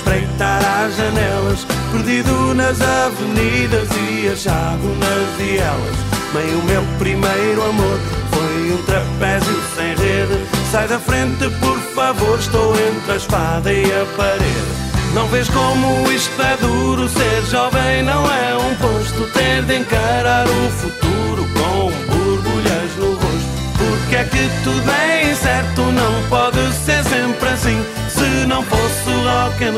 Espreitar 0.00 0.60
as 0.64 0.96
janelas, 0.96 1.66
perdido 1.92 2.54
nas 2.54 2.80
avenidas 2.80 3.88
e 4.10 4.28
achado 4.28 4.96
nas 4.98 5.36
vielas. 5.36 5.96
Bem, 6.32 6.54
o 6.54 6.62
meu 6.64 6.82
primeiro 6.98 7.62
amor 7.68 7.98
foi 8.30 8.72
um 8.72 8.82
trapézio 8.84 9.62
sem 9.74 9.94
rede. 9.94 10.46
Sai 10.70 10.88
da 10.88 10.98
frente, 10.98 11.48
por 11.60 11.78
favor, 11.94 12.38
estou 12.38 12.72
entre 12.74 13.12
a 13.12 13.16
espada 13.16 13.72
e 13.72 13.84
a 13.84 14.06
parede. 14.16 14.90
Não 15.14 15.26
vês 15.28 15.48
como 15.48 16.10
isto 16.10 16.40
é 16.40 16.56
duro, 16.56 17.08
ser 17.08 17.42
jovem 17.50 18.02
não 18.02 18.24
é 18.24 18.56
um 18.56 18.74
posto, 18.76 19.28
ter 19.32 19.62
de 19.64 19.78
encarar 19.78 20.46
o 20.46 20.70
futuro 20.70 21.46
com 21.54 21.90
borbulhas 22.12 22.96
no 22.96 23.14
rosto. 23.14 23.50
Porque 23.76 24.16
é 24.16 24.24
que 24.24 24.62
tudo 24.62 24.90
é 24.90 24.99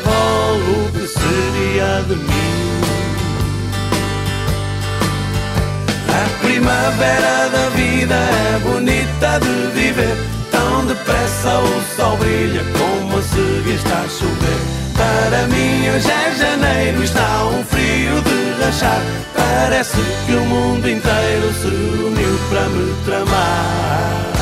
o 0.00 0.92
que 0.92 1.06
seria 1.06 2.02
de 2.08 2.16
mim? 2.16 2.72
A 6.08 6.46
primavera 6.46 7.48
da 7.50 7.68
vida 7.70 8.14
é 8.14 8.58
bonita 8.60 9.40
de 9.40 9.80
viver. 9.80 10.16
Tão 10.50 10.86
depressa 10.86 11.58
o 11.58 11.82
sol 11.96 12.16
brilha 12.16 12.62
como 12.72 13.18
a 13.18 13.22
seguir 13.22 13.74
está 13.74 14.00
a 14.00 14.08
chover. 14.08 14.82
Para 14.96 15.46
mim 15.48 15.88
hoje 15.90 16.10
é 16.10 16.34
janeiro, 16.36 17.02
está 17.02 17.44
um 17.46 17.64
frio 17.64 18.20
de 18.22 18.62
rachar. 18.64 19.02
Parece 19.34 19.98
que 20.26 20.32
o 20.34 20.44
mundo 20.46 20.88
inteiro 20.88 21.52
se 21.54 21.66
uniu 21.66 22.38
para 22.50 22.68
me 22.68 22.94
tramar. 23.04 24.41